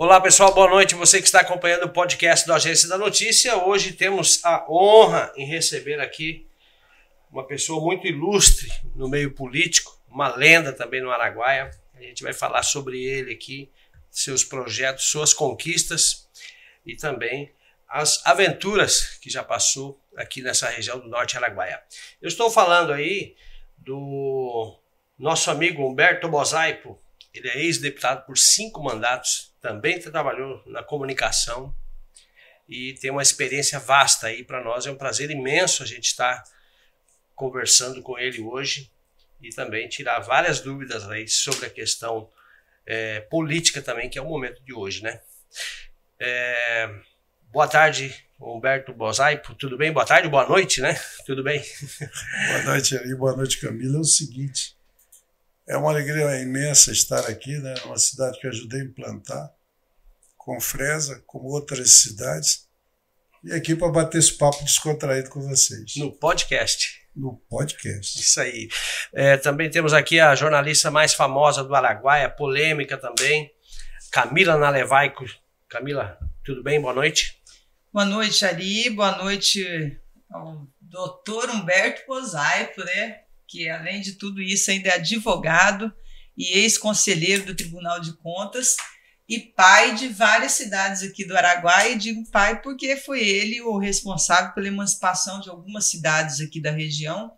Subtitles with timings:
[0.00, 0.94] Olá pessoal, boa noite.
[0.94, 3.56] Você que está acompanhando o podcast do Agência da Notícia.
[3.56, 6.46] Hoje temos a honra em receber aqui
[7.32, 11.72] uma pessoa muito ilustre no meio político, uma lenda também no Araguaia.
[11.96, 13.72] A gente vai falar sobre ele aqui,
[14.08, 16.28] seus projetos, suas conquistas
[16.86, 17.52] e também
[17.88, 21.82] as aventuras que já passou aqui nessa região do Norte Araguaia.
[22.22, 23.34] Eu estou falando aí
[23.76, 24.78] do
[25.18, 27.02] nosso amigo Humberto Mosaico.
[27.34, 31.74] Ele é ex-deputado por cinco mandatos também trabalhou na comunicação
[32.68, 34.86] e tem uma experiência vasta aí para nós.
[34.86, 36.42] É um prazer imenso a gente estar
[37.34, 38.90] conversando com ele hoje
[39.40, 42.28] e também tirar várias dúvidas aí sobre a questão
[42.84, 45.20] é, política também, que é o momento de hoje, né?
[46.18, 46.90] É,
[47.52, 49.92] boa tarde, Humberto Bosaipo, tudo bem?
[49.92, 50.98] Boa tarde, boa noite, né?
[51.26, 51.62] Tudo bem?
[52.48, 53.98] Boa noite, Ari, boa noite, Camila.
[53.98, 54.77] É o seguinte,
[55.68, 57.74] é uma alegria imensa estar aqui, né?
[57.84, 59.50] Uma cidade que eu ajudei a implantar,
[60.36, 62.66] com Fresa, como outras cidades,
[63.44, 65.94] e aqui para bater esse papo descontraído com vocês.
[65.96, 67.06] No podcast.
[67.14, 68.18] No podcast.
[68.18, 68.68] Isso aí.
[69.12, 73.52] É, também temos aqui a jornalista mais famosa do Araguaia, polêmica também,
[74.10, 75.24] Camila Nalevaico.
[75.68, 76.80] Camila, tudo bem?
[76.80, 77.40] Boa noite.
[77.92, 78.90] Boa noite, Ari.
[78.90, 83.20] Boa noite ao doutor Humberto Posaipo, né?
[83.48, 85.92] Que além de tudo isso ainda é advogado
[86.36, 88.76] e ex-conselheiro do Tribunal de Contas
[89.28, 93.76] e pai de várias cidades aqui do Araguaia, e digo pai porque foi ele o
[93.78, 97.32] responsável pela emancipação de algumas cidades aqui da região,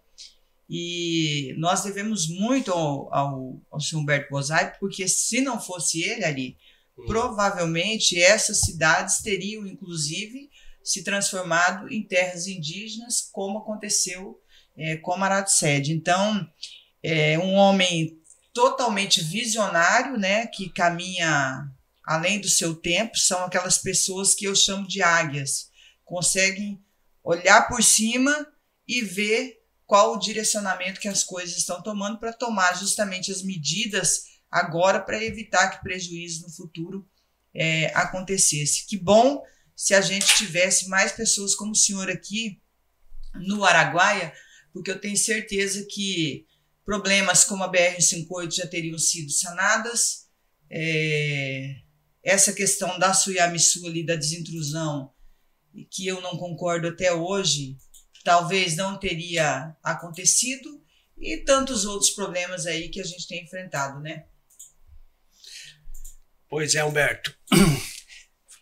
[0.68, 6.24] e nós devemos muito ao, ao, ao senhor Humberto Bozai, porque se não fosse ele
[6.24, 6.56] ali,
[6.96, 7.06] uhum.
[7.06, 10.48] provavelmente essas cidades teriam, inclusive,
[10.82, 14.39] se transformado em terras indígenas, como aconteceu
[14.80, 15.92] é, com Arato Sede.
[15.92, 16.48] Então,
[17.02, 18.18] é um homem
[18.52, 21.70] totalmente visionário, né, que caminha
[22.02, 25.70] além do seu tempo, são aquelas pessoas que eu chamo de águias,
[26.04, 26.82] conseguem
[27.22, 28.46] olhar por cima
[28.88, 34.24] e ver qual o direcionamento que as coisas estão tomando para tomar justamente as medidas
[34.50, 37.08] agora para evitar que prejuízo no futuro
[37.54, 38.86] é, acontecesse.
[38.86, 39.44] Que bom
[39.76, 42.60] se a gente tivesse mais pessoas como o senhor aqui
[43.34, 44.32] no Araguaia
[44.72, 46.46] porque eu tenho certeza que
[46.84, 50.28] problemas como a BR-58 já teriam sido sanadas.
[50.70, 51.76] É,
[52.22, 55.12] essa questão da Suyamisu ali, da desintrusão,
[55.90, 57.76] que eu não concordo até hoje,
[58.24, 60.82] talvez não teria acontecido,
[61.18, 64.24] e tantos outros problemas aí que a gente tem enfrentado, né?
[66.48, 67.36] Pois é, Humberto.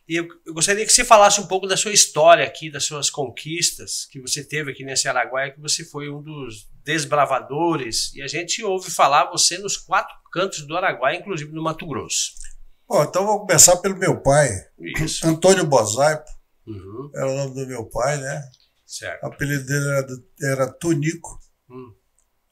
[0.08, 3.10] E eu, eu, gostaria que você falasse um pouco da sua história aqui, das suas
[3.10, 8.14] conquistas que você teve aqui nesse Araguaia, que você foi um dos desbravadores.
[8.14, 12.32] E a gente ouve falar você nos quatro cantos do Araguaia, inclusive no Mato Grosso.
[12.88, 14.48] Bom, então vou começar pelo meu pai,
[14.78, 15.26] Isso.
[15.26, 16.30] Antônio Bozaipo.
[16.66, 17.10] Uhum.
[17.14, 18.42] Era o nome do meu pai, né?
[18.86, 19.22] Certo.
[19.25, 20.06] O apelido dele era,
[20.54, 21.38] era Tunico.
[21.69, 21.92] Hum.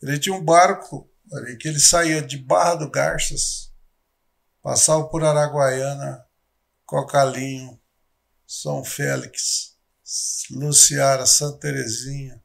[0.02, 3.72] Ele tinha um barco ali, que ele saía de Barra do Garças,
[4.62, 6.25] passava por Araguaiana
[6.86, 7.78] Cocalinho,
[8.46, 9.76] São Félix,
[10.52, 12.40] Luciara, Santa Terezinha,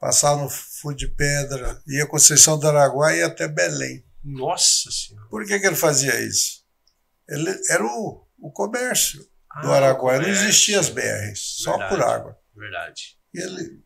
[0.00, 4.04] passar no Fu de Pedra, ia Conceição do Araguaia e ia até Belém.
[4.22, 5.28] Nossa Senhora!
[5.28, 6.64] Por que, que ele fazia isso?
[7.28, 10.42] Ele era o, o comércio ah, do Araguaia, comércio.
[10.42, 12.38] não existia as BRs, só por água.
[12.56, 13.18] Verdade.
[13.34, 13.84] E ele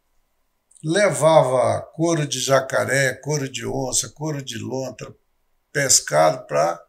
[0.84, 5.12] levava couro de jacaré, couro de onça, couro de lontra,
[5.72, 6.80] pescado para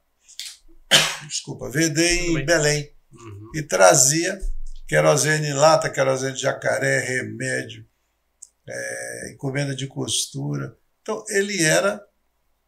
[1.27, 2.45] desculpa, vender em.
[2.45, 2.93] Belém.
[3.11, 3.51] Uhum.
[3.55, 4.39] E trazia
[4.87, 7.85] querosene em lata, querosene de jacaré, remédio,
[8.67, 10.75] é, encomenda de costura.
[11.01, 12.03] Então ele era.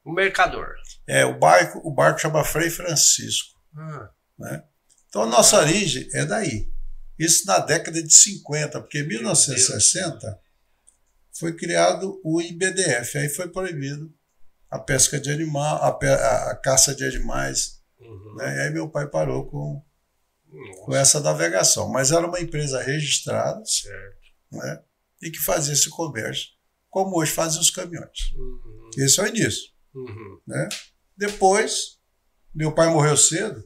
[0.04, 0.68] O mercador.
[1.08, 3.60] É, o barco, o barco chama Frei Francisco.
[3.78, 4.10] Ah,
[4.40, 4.64] Né?
[5.10, 6.72] Então a nossa origem é daí.
[7.20, 10.40] Isso na década de 50, porque em 1960
[11.38, 14.12] foi criado o IBDF, aí foi proibido
[14.70, 18.36] a pesca de animal, a, a- a caça de animais, uhum.
[18.36, 18.58] né?
[18.58, 19.84] E aí meu pai parou com,
[20.84, 21.90] com essa navegação.
[21.90, 24.18] Mas era uma empresa registrada certo.
[24.52, 24.84] né?
[25.22, 26.50] e que fazia esse comércio,
[26.90, 28.34] como hoje fazem os caminhões.
[28.36, 28.90] Uhum.
[28.98, 29.72] Esse é o início.
[29.94, 30.42] Uhum.
[30.48, 30.70] Né?
[31.16, 32.00] Depois,
[32.54, 33.64] meu pai morreu cedo.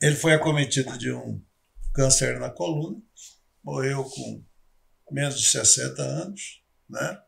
[0.00, 1.42] Ele foi acometido de um
[1.92, 3.00] câncer na coluna,
[3.64, 4.44] morreu com
[5.10, 7.20] menos de 60 anos, né?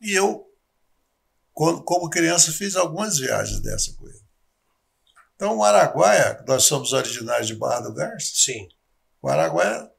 [0.00, 0.46] E eu,
[1.52, 4.22] quando- como criança, fiz algumas viagens dessa com ele.
[5.34, 8.68] Então, o Araguaia, nós somos originários de Barra do Garça, Sim.
[9.20, 9.90] o Araguaia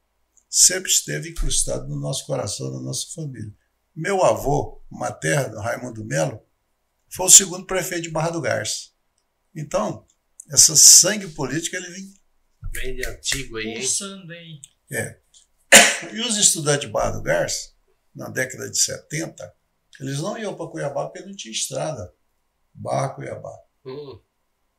[0.50, 3.54] sempre esteve incrustado no nosso coração, na nossa família.
[3.96, 6.42] Meu avô materno, Raimundo Melo,
[7.14, 8.90] foi o segundo prefeito de Barra do Garça.
[9.56, 10.06] Então,
[10.52, 12.14] esse sangue político ele vem.
[12.72, 13.80] Bem de antigo aí, hein?
[13.80, 14.62] Pulsando aí.
[14.92, 15.20] É.
[16.12, 17.72] E os estudantes de Barra do Garça,
[18.16, 19.54] na década de 70,
[20.00, 22.14] eles não iam para Cuiabá porque não tinha estrada.
[22.74, 23.56] Barra Cuiabá.
[23.86, 24.20] Hum,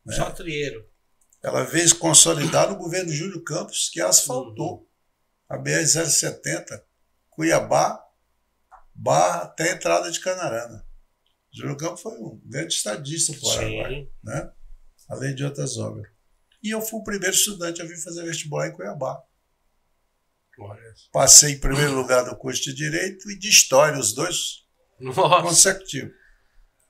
[0.04, 0.16] né?
[0.16, 0.88] Só trieiro.
[1.42, 4.88] Ela veio consolidar no governo Júlio Campos, que asfaltou
[5.48, 6.82] a BR-070,
[7.30, 8.02] Cuiabá,
[8.94, 10.86] Barra até a entrada de Canarana.
[11.52, 14.52] Júlio Campos foi um grande estadista para o Araguaia, né?
[15.08, 16.10] além de outras obras.
[16.62, 19.22] E eu fui o primeiro estudante a vir fazer vestibular em Cuiabá.
[20.58, 20.94] Olha.
[21.12, 24.63] Passei em primeiro lugar no curso de Direito e de História, os dois
[24.98, 25.42] Nossa.
[25.42, 26.14] consecutivos.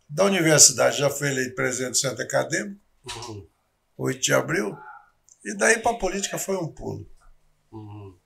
[0.08, 3.46] Da universidade já fui eleito presidente do centro acadêmico, Uhum,
[3.98, 4.76] 8 de abril,
[5.44, 7.06] e daí para a política foi um pulo.
[7.70, 8.16] uhum.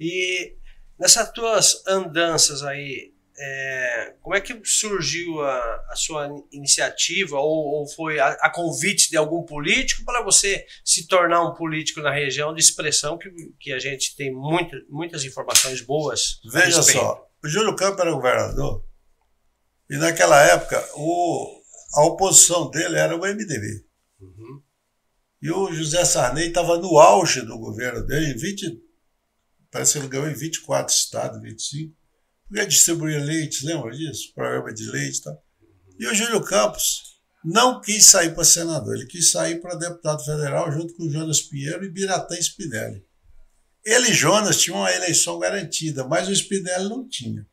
[0.00, 0.56] E
[0.98, 7.88] nessas tuas andanças aí, é, como é que surgiu a, a sua iniciativa ou, ou
[7.88, 12.54] foi a, a convite de algum político para você se tornar um político na região
[12.54, 13.30] de expressão que,
[13.60, 16.40] que a gente tem muita, muitas informações boas.
[16.50, 18.84] Veja só, o Júlio Campos era governador,
[19.88, 21.62] e naquela época o,
[21.94, 23.86] a oposição dele era o MDB.
[24.20, 24.62] Uhum.
[25.40, 28.82] E o José Sarney estava no auge do governo dele, em 20,
[29.70, 31.96] parece que ele ganhou em 24 estados, 25.
[32.48, 34.32] Porque distribuía leite, lembra disso?
[34.34, 35.44] Programa de leite e tal.
[35.98, 40.70] E o Júlio Campos não quis sair para senador, ele quis sair para deputado federal
[40.72, 43.05] junto com o Jonas Pinheiro e Biratã Spinelli.
[43.86, 47.46] Ele e Jonas tinham uma eleição garantida, mas o Spinelli não tinha.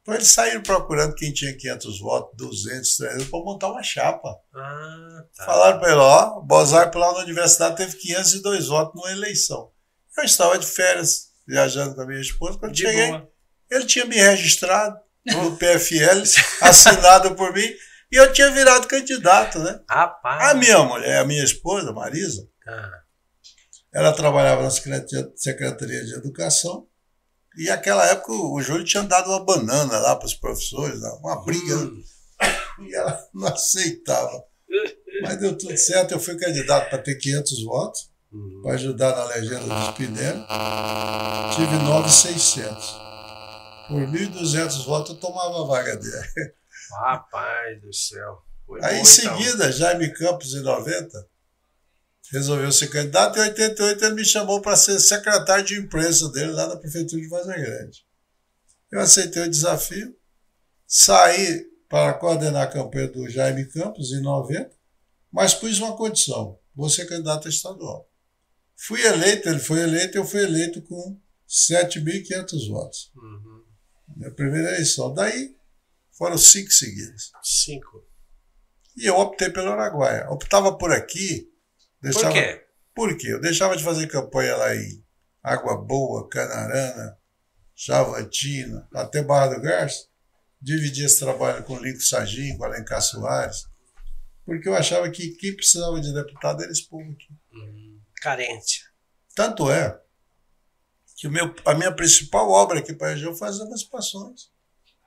[0.00, 4.34] Então eles saíram procurando quem tinha 500 votos, 200, 300, para montar uma chapa.
[4.54, 5.44] Ah, tá.
[5.44, 9.70] Falaram para ele, ó, Bozarp lá na universidade teve 502 votos numa eleição.
[10.16, 13.28] Eu estava de férias, viajando com a minha esposa, quando De cheguei, boa.
[13.70, 14.96] ele tinha me registrado
[15.26, 16.22] no PFL,
[16.60, 17.68] assinado por mim,
[18.12, 19.80] e eu tinha virado candidato, né?
[19.88, 20.50] Rapaz.
[20.50, 22.90] A minha mulher, a minha esposa, Marisa, Ah,
[23.94, 26.86] ela trabalhava na Secretaria Secretaria de Educação,
[27.56, 31.08] e naquela época o Júlio tinha dado uma banana lá para os professores, né?
[31.22, 31.82] uma briga, né?
[31.84, 32.02] hum.
[32.88, 34.44] e ela não aceitava.
[35.22, 38.62] Mas deu tudo certo, eu fui candidato para ter 500 votos, Uhum.
[38.62, 40.44] para ajudar na legenda do Spinelli.
[41.54, 42.90] Tive 9,600.
[43.86, 46.52] Por 1.200 votos eu tomava a vaga dele.
[46.90, 48.42] Rapaz do céu.
[48.66, 49.36] Foi Aí bom, em então.
[49.38, 51.26] seguida, Jaime Campos, em 90,
[52.34, 53.38] resolveu ser candidato.
[53.38, 57.28] Em 88 ele me chamou para ser secretário de imprensa dele lá na prefeitura de
[57.28, 58.06] Vaza Grande.
[58.90, 60.16] Eu aceitei o desafio,
[60.86, 64.70] saí para coordenar a campanha do Jaime Campos em 90,
[65.32, 68.08] mas pus uma condição: vou ser candidato a estadual.
[68.76, 73.12] Fui eleito, ele foi eleito, eu fui eleito com 7.500 votos.
[73.14, 73.64] Uhum.
[74.16, 75.12] Minha primeira eleição.
[75.14, 75.56] Daí
[76.12, 77.30] foram cinco seguidas.
[77.42, 78.06] Cinco.
[78.96, 80.28] E eu optei pelo Araguaia.
[80.30, 81.52] Optava por aqui.
[82.04, 82.66] Deixava, Por quê?
[82.94, 83.32] Por quê?
[83.32, 85.02] Eu deixava de fazer campanha lá em
[85.42, 87.18] Água Boa, Canarana,
[87.74, 90.06] Chavantina, até Barra do Garça.
[90.60, 93.66] Dividia esse trabalho com o Lincoln Sargin, com Alencar Soares.
[94.44, 97.28] Porque eu achava que quem precisava de deputado era esse povo aqui.
[97.52, 98.84] Hum, Carente.
[99.34, 99.98] Tanto é
[101.16, 104.50] que o meu, a minha principal obra aqui para a região foi as emancipações.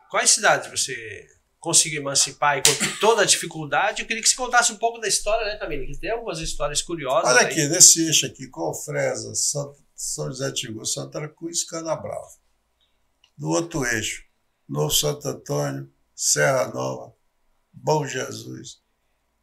[0.10, 1.28] Quais cidades você
[1.68, 4.02] conseguiu emancipar e com toda a dificuldade?
[4.02, 5.86] Eu queria que você contasse um pouco da história, né, Camila?
[5.86, 7.30] Que tem algumas histórias curiosas.
[7.30, 7.48] Olha aí.
[7.48, 12.30] aqui, nesse eixo aqui, Confresa, São, São José de Tigu, Santa Cruz, Canabrava.
[13.38, 14.24] No outro eixo,
[14.68, 17.14] Novo Santo Antônio, Serra Nova,
[17.74, 18.80] Bom Jesus,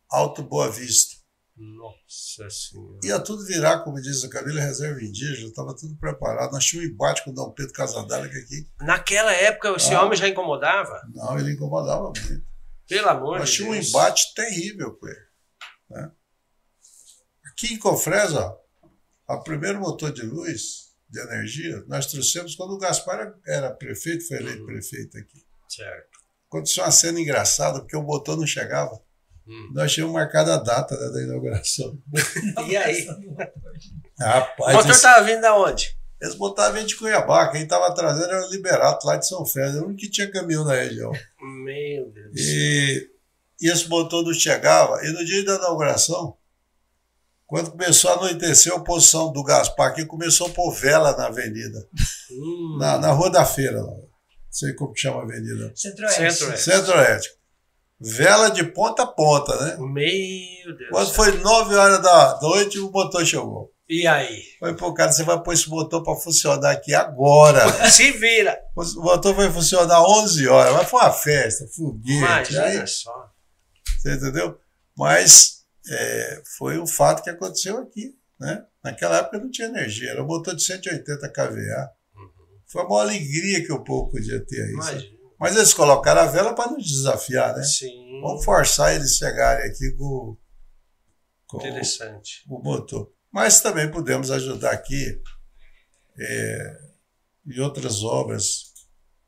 [0.08, 1.13] Alto Boa Vista.
[1.56, 2.98] Nossa Senhora.
[3.04, 6.52] Ia tudo virar, como diz a Camila, reserva indígena, estava tudo preparado.
[6.52, 10.02] Nós tínhamos um embate com o Dom Pedro que aqui, Naquela época, esse Ah.
[10.02, 11.00] homem já incomodava?
[11.14, 12.44] não, ele incomodava muito.
[12.88, 13.88] Pelo amor Nós de tínhamos um Deus.
[13.90, 15.24] embate terrível com ele.
[15.90, 16.10] né?
[17.52, 18.56] Aqui em Confresa,
[19.28, 23.70] ó, o primeiro motor de luz, de energia, nós trouxemos quando o Gaspar era, era
[23.70, 24.66] prefeito, foi eleito Uhum.
[24.66, 25.44] prefeito aqui.
[25.68, 26.18] Certo.
[26.48, 29.00] Aconteceu uma cena engraçada, porque o motor não chegava.
[29.46, 29.70] Hum.
[29.74, 31.98] Nós tínhamos marcado a data né, da inauguração.
[32.68, 33.06] E aí?
[33.08, 35.96] O Rapaz, motor esse- estava vindo da onde?
[36.22, 39.76] eles botavam gente de Cuiabá, quem estava trazendo era o Liberato, lá de São Félix,
[39.76, 41.12] o único que tinha caminhão na região.
[41.62, 42.32] Meu Deus.
[42.34, 43.10] E,
[43.60, 45.04] e esse motor não chegava.
[45.04, 46.34] E no dia da inauguração,
[47.46, 51.86] quando começou a anoitecer, a oposição do Gaspar aqui começou a pôr vela na avenida,
[52.30, 52.78] Hum.
[52.80, 53.82] na, na Rua da Feira.
[53.82, 53.90] Lá.
[53.92, 54.08] Não
[54.50, 55.72] sei como que chama a avenida.
[55.76, 56.20] Centro-Oeste.
[56.32, 56.64] Centro-Oeste.
[56.70, 57.30] Centro-Oeste.
[58.00, 59.76] Vela de ponta a ponta, né?
[59.78, 60.90] Meu Deus.
[60.90, 63.72] Quando foi 9 horas da noite, o motor chegou.
[63.88, 64.42] E aí?
[64.58, 67.60] Falei, pô, cara, você vai pôr esse motor para funcionar aqui agora.
[67.90, 68.58] Se vira.
[68.74, 70.74] O motor vai funcionar 11 horas.
[70.74, 72.18] Mas foi uma festa, foguete.
[72.18, 73.30] Imagina Aí, só.
[73.98, 74.58] Você entendeu?
[74.96, 78.14] Mas é, foi um fato que aconteceu aqui.
[78.40, 78.64] Né?
[78.82, 81.90] Naquela época não tinha energia, era um motor de 180 kVA.
[82.16, 82.30] Uhum.
[82.66, 84.72] Foi uma alegria que o povo podia ter aí.
[84.72, 85.13] Imagina.
[85.44, 87.62] Mas eles colocaram a vela para nos desafiar, né?
[87.62, 88.18] Sim.
[88.22, 90.38] Vamos forçar eles chegarem aqui com,
[91.46, 92.42] com Interessante.
[92.48, 93.12] O, o motor.
[93.30, 95.20] Mas também podemos ajudar aqui
[96.18, 96.78] é,
[97.46, 98.72] em outras obras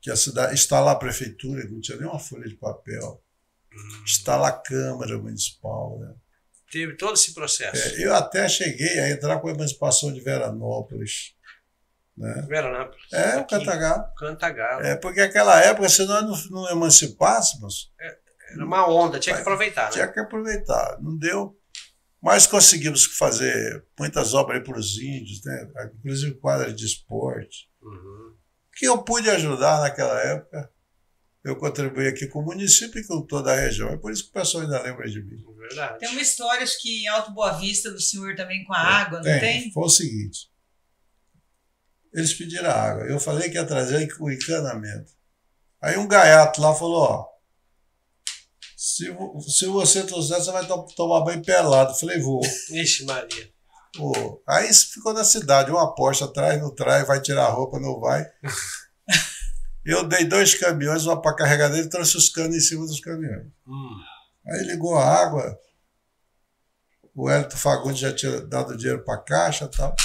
[0.01, 3.23] que a cidade instalar a prefeitura, não tinha nem uma folha de papel,
[3.71, 4.03] hum.
[4.03, 5.99] instalar a Câmara Municipal.
[5.99, 6.15] Né?
[6.71, 7.77] Teve todo esse processo.
[7.77, 11.35] É, eu até cheguei a entrar com a emancipação de Veranópolis.
[12.17, 12.45] Né?
[12.47, 13.13] Veranópolis.
[13.13, 14.05] É, o Cantagalo.
[14.17, 14.81] Cantagalo.
[14.83, 17.93] É, porque naquela época, se nós não, não emancipássemos.
[17.99, 18.17] É,
[18.53, 19.89] era uma onda, tinha que aproveitar.
[19.89, 20.11] Tinha né?
[20.11, 20.97] que aproveitar.
[20.99, 21.55] Não deu.
[22.19, 25.69] Mas conseguimos fazer muitas obras para os índios, né?
[25.99, 27.69] inclusive quadra de esporte.
[27.81, 28.35] Uhum.
[28.75, 30.71] Que eu pude ajudar naquela época.
[31.43, 33.89] Eu contribuí aqui com o município e com toda a região.
[33.89, 35.37] É por isso que o pessoal ainda lembra de mim.
[35.57, 35.99] Verdade.
[35.99, 38.81] Tem uma história, acho que em Alto Boa Vista do senhor também com a é,
[38.81, 39.39] água, não tem?
[39.39, 39.71] tem?
[39.71, 40.49] Foi o seguinte.
[42.17, 43.03] Eles pediram água.
[43.03, 45.11] Eu falei que ia trazer o encanamento.
[45.79, 47.27] Aí um gaiato lá falou, ó,
[48.75, 49.15] se,
[49.47, 51.91] se você trouxer, você vai to tomar banho pelado.
[51.91, 52.41] Eu falei, vou.
[52.71, 53.51] Ixi, Maria.
[53.95, 54.41] Pô.
[54.47, 58.25] Aí ficou na cidade, uma aposta atrás, não traz, vai tirar a roupa, não vai.
[59.85, 62.99] Eu dei dois caminhões, uma para carregar dele e trouxe os canos em cima dos
[62.99, 63.45] caminhões.
[63.67, 63.95] Hum.
[64.47, 65.57] Aí ligou a água,
[67.15, 69.95] o Hélito Fagundes já tinha dado dinheiro para a caixa e tal.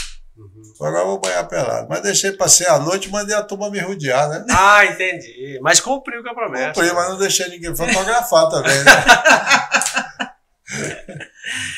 [0.42, 0.86] Uhum.
[0.86, 1.86] Agora eu vou banhar pelado.
[1.88, 4.44] Mas deixei passar a noite e mandei a turma me rodear, né?
[4.50, 5.58] Ah, entendi.
[5.62, 6.72] Mas cumpriu com a promessa.
[6.72, 8.92] Cumpri, mas não deixei ninguém fotografar também, né?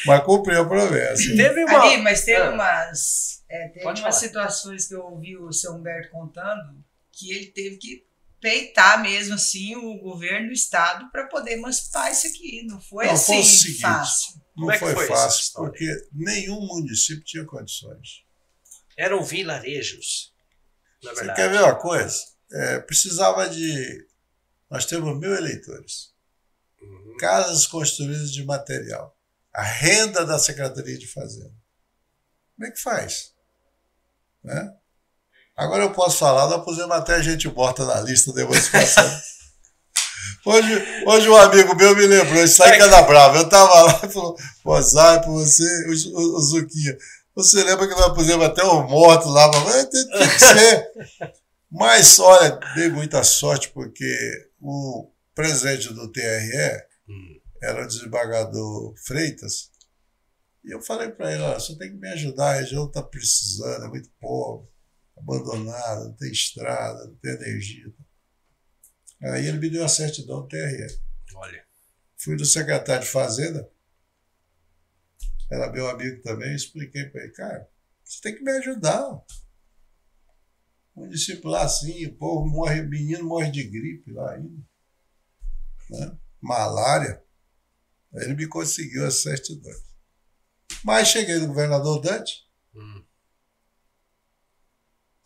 [0.07, 1.37] mas cumpriu a promessa.
[1.37, 1.83] Teve uma...
[1.83, 2.51] Ali, mas teve ah.
[2.51, 7.77] umas, é, teve umas situações que eu ouvi o seu Humberto contando que ele teve
[7.77, 8.05] que
[8.41, 12.67] peitar mesmo assim o governo do estado para poder emancipar isso aqui.
[12.67, 14.35] Não foi não, assim foi seguinte, fácil.
[14.57, 18.24] Não é foi, foi, fácil, porque nenhum município tinha condições
[18.97, 20.33] eram vilarejos.
[21.03, 22.17] Você quer ver uma coisa?
[22.53, 24.07] É, precisava de.
[24.71, 26.13] Nós temos mil eleitores.
[26.81, 27.17] Uhum.
[27.19, 29.17] Casas construídas de material.
[29.53, 31.55] A renda da Secretaria de Fazenda.
[32.57, 33.33] Como é que faz?
[34.43, 34.75] Né?
[35.57, 39.05] Agora eu posso falar, nós pusemos até gente morta na lista da emancipação.
[40.47, 43.39] Hoje, hoje um amigo meu me lembrou, isso aí que era bravo.
[43.39, 46.99] Eu estava lá e falou, Mozart, você, o, o, o Zuquinha,
[47.35, 50.93] você lembra que nós pusemos até o morto lá, mas tem, tem que ser.
[51.71, 54.17] Mas, olha, dei muita sorte porque
[54.61, 56.23] o presidente do TRE
[57.09, 57.41] hum.
[57.61, 59.73] era o desembargador Freitas.
[60.65, 63.85] E eu falei para ele: olha, você tem que me ajudar, a região está precisando,
[63.85, 64.69] é muito pobre,
[65.17, 67.93] abandonada, não tem estrada, não tem energia.
[69.25, 70.87] Aí ele me deu a certidão do TRE.
[71.35, 71.65] Olha.
[72.17, 73.69] Fui do secretário de Fazenda,
[75.55, 77.69] era meu amigo também, expliquei para ele, cara,
[78.03, 79.23] você tem que me ajudar.
[80.95, 84.63] Município lá assim, o povo morre, menino morre de gripe lá ainda.
[85.91, 86.17] Né?
[86.41, 87.23] Malária.
[88.15, 89.83] Aí ele me conseguiu as certidões.
[90.85, 92.45] Mas cheguei no governador Dante.
[92.75, 93.05] Hum.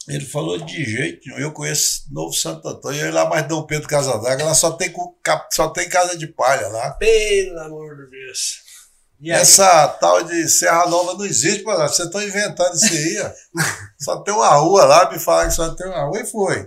[0.08, 1.38] Ele falou de jeito nenhum.
[1.38, 3.04] Eu conheço Novo Santo Antônio.
[3.04, 4.46] Eu lá mais Dom Pedro Casa d'Água.
[4.46, 4.92] Lá só tem,
[5.52, 6.92] só tem casa de palha lá.
[6.92, 8.67] Pelo amor de Deus.
[9.26, 11.74] Essa tal de Serra Nova não existe, pô.
[11.74, 13.32] Vocês estão inventando isso aí, ó.
[13.98, 16.64] Só tem uma rua lá, me falaram que só tem uma rua e foi.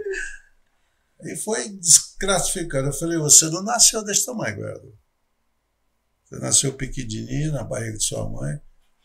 [1.24, 2.89] E foi desclassificando.
[2.89, 5.01] Eu falei, você não nasceu desse tamanho, Guarda.
[6.25, 8.60] Você nasceu pequenininho na barriga de sua mãe.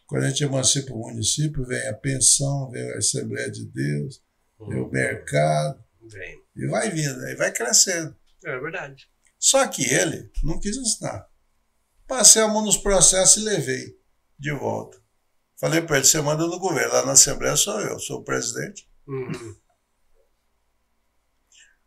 [0.07, 4.23] Quando a gente emancipa o município, vem a pensão, vem a Assembleia de Deus,
[4.69, 5.85] vem o mercado.
[6.09, 6.41] Vem.
[6.57, 8.17] E vai vindo, aí vai crescendo.
[8.45, 9.09] É verdade.
[9.39, 11.29] Só que ele não quis ensinar.
[12.07, 13.99] Passei a mão nos processos e levei
[14.39, 14.99] de volta.
[15.59, 18.89] Falei para ele: você manda no governo, lá na Assembleia sou eu, sou o presidente.
[19.07, 19.57] Uhum.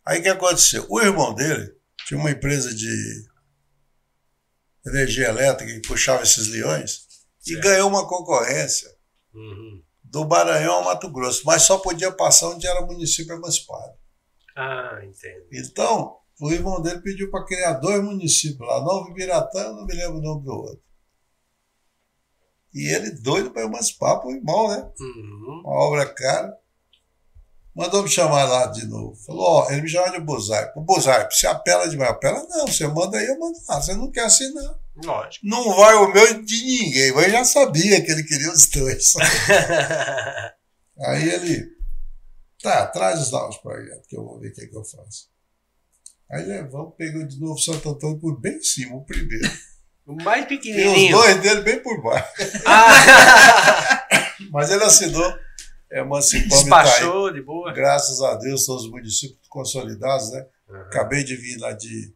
[0.05, 0.85] Aí o que aconteceu?
[0.89, 1.75] O irmão dele
[2.07, 3.27] tinha uma empresa de
[4.85, 7.05] energia elétrica que puxava esses leões
[7.39, 7.57] certo.
[7.57, 8.89] e ganhou uma concorrência
[9.33, 9.83] uhum.
[10.03, 13.93] do Maranhão ao Mato Grosso, mas só podia passar onde era município emancipado.
[14.55, 15.45] Ah, entendo.
[15.53, 20.19] Então, o irmão dele pediu para criar dois municípios lá, Novo Ibiratã, não me lembro
[20.19, 20.81] o nome do outro.
[22.73, 24.89] E ele doido para emancipar para o irmão, né?
[24.99, 25.61] Uhum.
[25.65, 26.55] Uma obra cara.
[27.75, 29.15] Mandou me chamar lá de novo.
[29.15, 30.71] Falou, ó, ele me chama de Buzai.
[30.75, 32.11] O Buzai, você apela demais.
[32.11, 33.81] Apela não, você manda aí, eu mando lá.
[33.81, 34.77] Você não quer assinar.
[35.03, 35.45] Lógico.
[35.47, 37.11] Não vai o meu de ninguém.
[37.13, 39.13] Mas eu já sabia que ele queria os dois.
[40.99, 41.69] aí ele,
[42.61, 45.29] tá, traz lá os projetos que eu vou ver o que, é que eu faço.
[46.31, 49.49] Aí levamos, pegou de novo Santo Antônio por bem em cima, o primeiro.
[50.05, 51.15] O mais E os pequenininho.
[51.17, 52.27] dois dele bem por baixo.
[52.65, 54.05] Ah,
[54.51, 55.31] Mas ele assinou
[55.91, 56.59] emancipando Itaí.
[56.59, 57.71] despachou de boa.
[57.73, 60.45] Graças a Deus, todos os municípios consolidados, né?
[60.87, 62.13] Acabei de vir lá de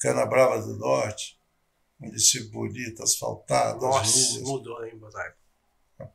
[0.00, 1.38] Canabrava do Norte,
[2.00, 5.36] município bonito, asfaltado, as Nossa, ruas, mudou, hein, Botaico?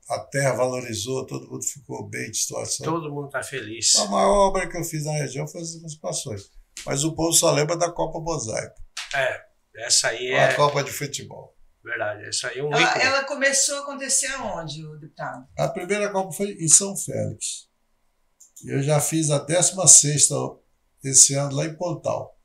[0.09, 2.85] a terra valorizou, todo mundo ficou bem de situação.
[2.85, 3.95] Todo mundo tá feliz.
[3.95, 6.49] A maior obra que eu fiz na região foi as emancipações.
[6.85, 8.75] Mas o povo só lembra da Copa Mosaico,
[9.13, 9.41] É,
[9.85, 11.55] essa aí a é Copa de Futebol.
[11.83, 12.27] verdade.
[12.27, 13.03] Essa aí é um Ela, ícone.
[13.05, 15.47] ela começou a acontecer aonde, deputado?
[15.57, 17.67] A primeira Copa foi em São Félix.
[18.63, 20.27] E eu já fiz a 16
[21.03, 22.35] esse ano lá em Pontal.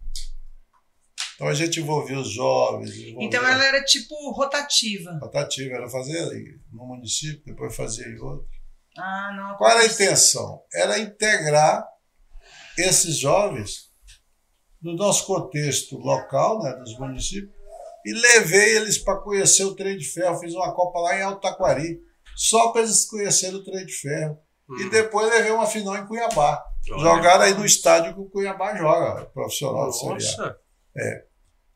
[1.34, 2.94] Então a gente envolvia os jovens.
[2.96, 5.18] envolvia- Então ela era tipo rotativa.
[5.20, 8.46] rotativa, era fazer ali no município, depois fazia em outro.
[8.96, 9.56] Ah, não.
[9.56, 10.62] Qual era a intenção?
[10.72, 11.84] Era integrar
[12.78, 13.92] esses jovens
[14.84, 17.50] no nosso contexto local, né, dos municípios,
[18.04, 20.38] e levei eles para conhecer o trem de ferro.
[20.38, 22.00] Fiz uma Copa lá em Alto Taquari,
[22.36, 24.38] só para eles conhecerem o trem de ferro.
[24.78, 24.88] E Hum.
[24.90, 26.62] depois levei uma final em Cuiabá.
[26.90, 27.00] Olha.
[27.02, 30.12] Jogaram aí no estádio que o Cuiabá joga, profissional de Série.
[30.12, 30.58] Nossa,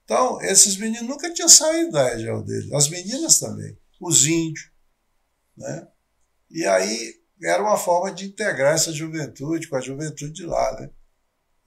[0.05, 2.75] Então, esses meninos nunca tinham saído da região dele.
[2.75, 3.77] As meninas também.
[4.01, 4.71] Os índios.
[5.57, 5.89] Né?
[6.51, 10.81] E aí era uma forma de integrar essa juventude com a juventude de lá.
[10.81, 10.91] Né?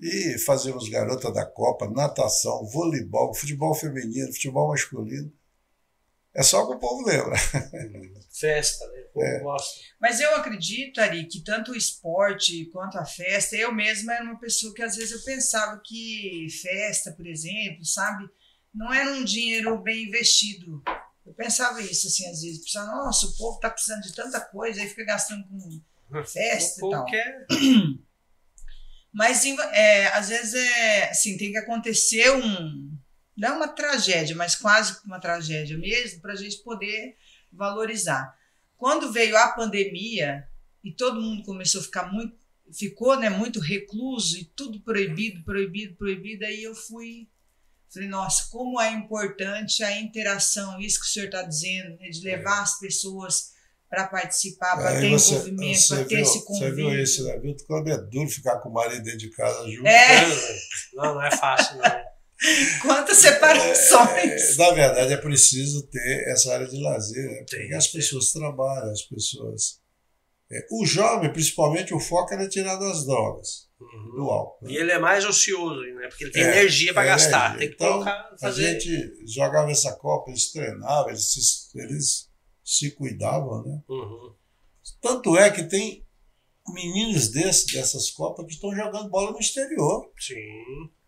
[0.01, 5.31] E fazíamos garota da Copa, natação, voleibol, futebol feminino, futebol masculino.
[6.33, 7.35] É só que o povo lembra.
[8.31, 9.01] festa, né?
[9.01, 9.39] O povo É.
[9.41, 9.79] gosta.
[9.99, 14.39] Mas eu acredito, Ari, que tanto o esporte quanto a festa, eu mesma era uma
[14.39, 18.27] pessoa que às vezes eu pensava que festa, por exemplo, sabe,
[18.73, 20.81] não era um dinheiro bem investido.
[21.25, 22.63] Eu pensava isso, assim, às vezes.
[22.63, 26.77] Pensava, nossa, o povo tá precisando de tanta coisa, aí fica gastando com festa O
[26.77, 27.05] e povo tal.
[27.05, 27.45] quer.
[29.11, 32.97] Mas é, às vezes é assim, tem que acontecer um.
[33.35, 37.17] Não é uma tragédia, mas quase uma tragédia mesmo, para a gente poder
[37.51, 38.37] valorizar.
[38.77, 40.47] Quando veio a pandemia
[40.83, 42.35] e todo mundo começou a ficar muito.
[42.73, 47.27] ficou né, muito recluso e tudo proibido, proibido, proibido, aí eu fui.
[47.89, 52.23] Falei, nossa, como é importante a interação, isso que o senhor está dizendo, né, de
[52.23, 53.51] levar as pessoas
[53.91, 56.75] para participar, para ter você- envolvimento, você para ter viu- esse Você convívio.
[56.75, 57.37] viu isso, né?
[57.39, 59.85] Viu como é duro ficar com o marido dentro de casa junto.
[59.85, 60.21] É.
[60.93, 61.83] Não, não é fácil, não.
[62.81, 64.53] Quantas separações!
[64.53, 67.43] É, na verdade, é preciso ter essa área de lazer, né?
[67.47, 69.79] Porque as pessoas trabalham, as pessoas.
[70.53, 74.15] é, o jovem, principalmente, o foco era tirar das drogas, Uhum.
[74.15, 74.65] do álcool.
[74.65, 74.71] né?
[74.73, 76.07] E ele é mais ocioso, né?
[76.09, 77.55] Porque ele tem É, energia para é gastar.
[77.55, 77.59] energia.
[77.59, 78.79] Tem que Então, colocar, A fazer.
[78.81, 82.27] gente jogava essa Copa, eles treinavam, eles eles
[82.71, 83.81] se cuidavam, né?
[83.89, 84.33] Uhum.
[85.01, 86.05] Tanto é que tem
[86.73, 90.09] meninos desses, dessas Copas que estão jogando bola no exterior.
[90.17, 90.35] Sim.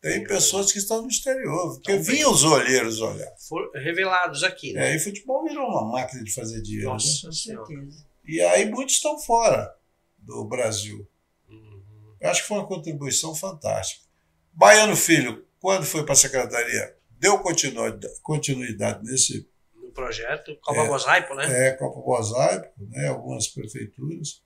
[0.01, 0.27] Tem Sim.
[0.27, 3.33] pessoas que estão no exterior, porque Então, vinham os olheiros olhar.
[3.47, 4.91] Foram revelados aqui, né?
[4.91, 6.87] É, e futebol virou uma máquina de fazer dinheiro.
[6.87, 6.93] né?
[6.93, 7.65] Nossa Com Senhora.
[7.65, 8.05] certeza.
[8.25, 9.73] E aí muitos estão fora
[10.17, 11.07] do Brasil.
[11.47, 12.15] Uhum.
[12.19, 14.03] Eu acho que foi uma contribuição fantástica.
[14.51, 19.47] Baiano Filho, quando foi para a secretaria, deu continuidade, continuidade nesse
[19.93, 20.87] projeto Copa É.
[20.87, 21.67] Mosaico, né?
[21.67, 24.41] é, Copa Mosaico, né, algumas prefeituras.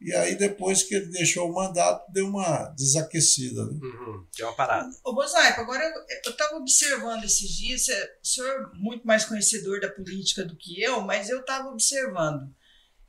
[0.00, 3.64] E aí, depois que ele deixou o mandato, deu uma desaquecida.
[3.64, 3.78] Né?
[3.82, 4.26] Uhum.
[4.36, 4.90] Deu uma parada.
[5.02, 5.82] Ô, Mosaico, agora
[6.24, 10.54] eu estava observando esses dias, é, o senhor é muito mais conhecedor da política do
[10.54, 12.54] que eu, mas eu estava observando.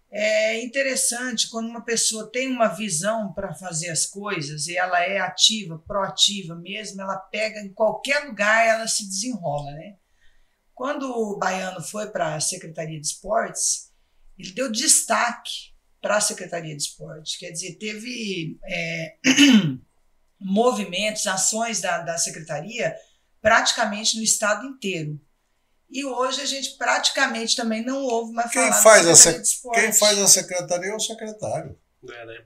[0.10, 5.20] É interessante quando uma pessoa tem uma visão para fazer as coisas e ela é
[5.20, 9.98] ativa, proativa mesmo, ela pega em qualquer lugar, ela se desenrola, né?
[10.78, 13.92] Quando o Baiano foi para a Secretaria de Esportes,
[14.38, 17.36] ele deu destaque para a Secretaria de Esportes.
[17.36, 19.18] Quer dizer, teve é,
[20.40, 22.96] movimentos, ações da, da Secretaria
[23.42, 25.20] praticamente no estado inteiro.
[25.90, 29.34] E hoje a gente praticamente também não ouve mais Quem falar faz da a Secretaria
[29.34, 29.82] sec- de Esportes.
[29.84, 31.80] Quem faz a secretaria é o secretário.
[32.08, 32.46] É, né?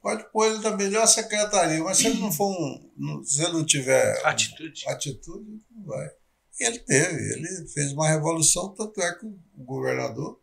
[0.00, 3.22] Pode pôr ele na melhor secretaria, mas se ele não for um.
[3.24, 4.88] Se ele não tiver Atitude.
[4.88, 6.08] atitude, não vai.
[6.60, 10.38] Ele teve, ele fez uma revolução, tanto é que o governador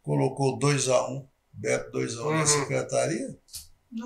[0.00, 2.38] colocou 2 a 1 um, Beto 2 a 1 um na Uhum.
[2.38, 3.38] Não secretaria,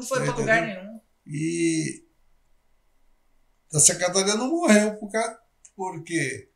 [0.03, 1.01] foi para lugar nenhum.
[1.27, 2.05] e
[3.73, 5.39] a secretaria não morreu por causa,
[5.77, 6.49] porque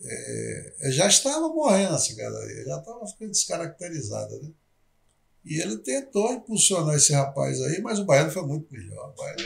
[0.00, 4.38] é, já estava morrendo a secretaria, já estava ficando descaracterizada.
[4.38, 4.52] Né?
[5.44, 9.14] E ele tentou impulsionar esse rapaz aí, mas o baiano foi muito melhor.
[9.16, 9.42] Baiano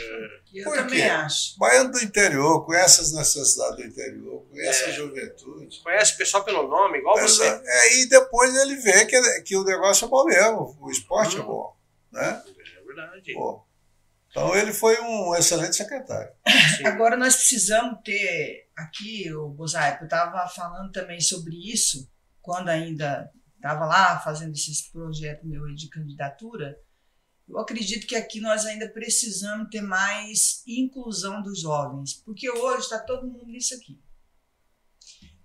[0.53, 1.05] Eu Por também quê?
[1.09, 1.57] acho.
[1.57, 4.87] Baiano do interior, conhece as necessidades do interior, conhece É.
[4.87, 5.79] a juventude.
[5.81, 7.43] Conhece o pessoal pelo nome, igual você.
[7.45, 11.39] É, e depois ele vê que, que o negócio é bom mesmo, o esporte é
[11.39, 11.45] Uhum.
[11.45, 11.75] bom.
[12.11, 12.43] Né?
[12.47, 13.33] É verdade.
[13.33, 13.63] Pô,
[14.29, 16.31] Então ele foi um excelente secretário.
[16.77, 16.85] Sim.
[16.85, 22.07] Agora nós precisamos ter aqui, o Bozaico, eu estava falando também sobre isso,
[22.41, 23.29] quando ainda
[23.63, 26.77] estava lá fazendo esse projeto meu de candidatura,
[27.47, 32.99] eu acredito que aqui nós ainda precisamos ter mais inclusão dos jovens, porque hoje está
[32.99, 33.97] todo mundo nisso aqui.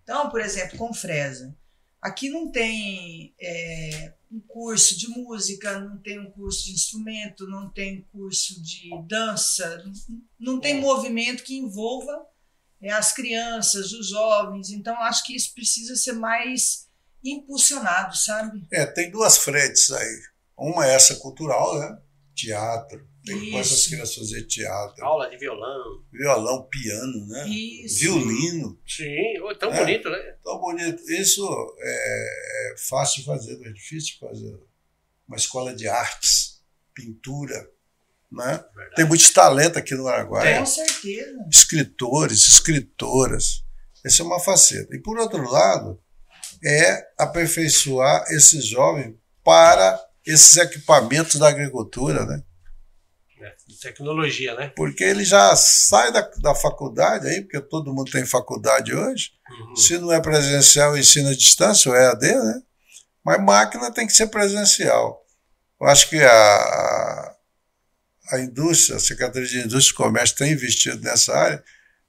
[0.02, 1.56] Então, por exemplo, com Fresa,
[2.02, 7.70] aqui não tem é, um curso de música, não tem um curso de instrumento, não
[7.70, 9.84] tem curso de dança,
[10.38, 12.26] não tem movimento que envolva
[12.80, 14.70] é, as crianças, os jovens.
[14.70, 16.87] Então, acho que isso precisa ser mais
[17.32, 18.66] impulsionado, sabe?
[18.72, 20.20] É, tem duas frentes aí.
[20.56, 21.98] Uma é essa cultural, né?
[22.34, 23.06] Teatro.
[23.24, 25.04] Tem que as crianças fazer teatro.
[25.04, 26.02] Aula de violão.
[26.10, 27.48] Violão, piano, né?
[27.48, 28.00] Isso.
[28.00, 28.78] Violino.
[28.86, 30.18] Sim, tão é, bonito, né?
[30.42, 31.02] Tão bonito.
[31.10, 34.58] Isso é, é fácil de fazer, não é difícil de fazer.
[35.26, 36.62] Uma escola de artes,
[36.94, 37.70] pintura,
[38.30, 38.64] né?
[38.94, 40.60] Tem muito talento aqui no Araguaia.
[40.60, 41.38] Com certeza.
[41.50, 43.64] Escritores, escritoras.
[44.04, 44.94] Essa é uma faceta.
[44.94, 46.00] E por outro lado,
[46.64, 52.42] é aperfeiçoar esses jovens para esses equipamentos da agricultura, né?
[53.40, 54.72] É, tecnologia, né?
[54.76, 59.30] Porque ele já sai da, da faculdade aí, porque todo mundo tem faculdade hoje.
[59.50, 59.76] Uhum.
[59.76, 62.62] Se não é presencial, ensina à distância, o EAD, né?
[63.24, 65.24] Mas máquina tem que ser presencial.
[65.80, 67.36] Eu acho que a,
[68.32, 71.64] a indústria, a Secretaria de Indústria e Comércio tem investido nessa área,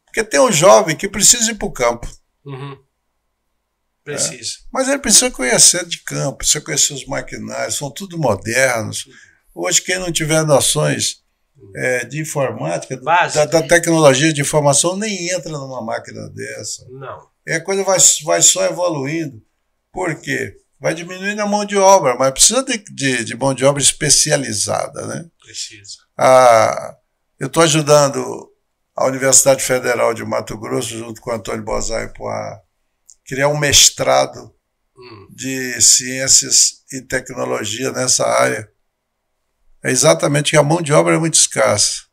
[0.05, 2.09] porque tem um jovem que precisa ir para o campo.
[2.45, 2.77] Uhum.
[4.13, 4.51] Precisa.
[4.51, 4.61] É.
[4.71, 9.07] Mas ele precisa conhecer de campo, precisa conhecer os maquinários, são tudo modernos.
[9.53, 11.21] Hoje, quem não tiver noções
[11.75, 16.85] é, de informática, da, da, tecnologia de informação, nem entra numa máquina dessa.
[16.89, 17.27] Não.
[17.45, 19.41] E a coisa vai, vai só evoluindo.
[19.91, 20.55] Por quê?
[20.79, 25.05] Vai diminuindo a mão de obra, mas precisa de, de, de mão de obra especializada,
[25.07, 25.25] né?
[25.43, 25.97] Precisa.
[26.17, 26.95] Ah,
[27.39, 28.49] eu estou ajudando
[28.95, 32.61] a Universidade Federal de Mato Grosso, junto com o Antônio Bozai, a
[33.29, 34.51] criar um mestrado
[34.97, 35.27] hum.
[35.29, 38.67] de ciências e tecnologia nessa área.
[39.83, 42.05] É exatamente que a mão de obra é muito escassa.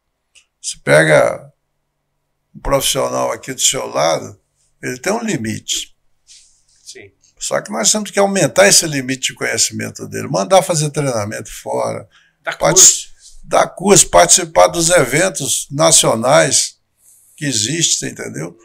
[0.60, 1.50] Você pega
[2.54, 4.38] um profissional aqui do seu lado,
[4.82, 5.96] ele tem um limite.
[6.84, 7.10] Sim.
[7.38, 12.06] Só que nós temos que aumentar esse limite de conhecimento dele, mandar fazer treinamento fora,
[12.42, 13.08] dar curso,
[13.42, 16.76] dar curso participar dos eventos nacionais
[17.34, 18.56] que existem, entendeu?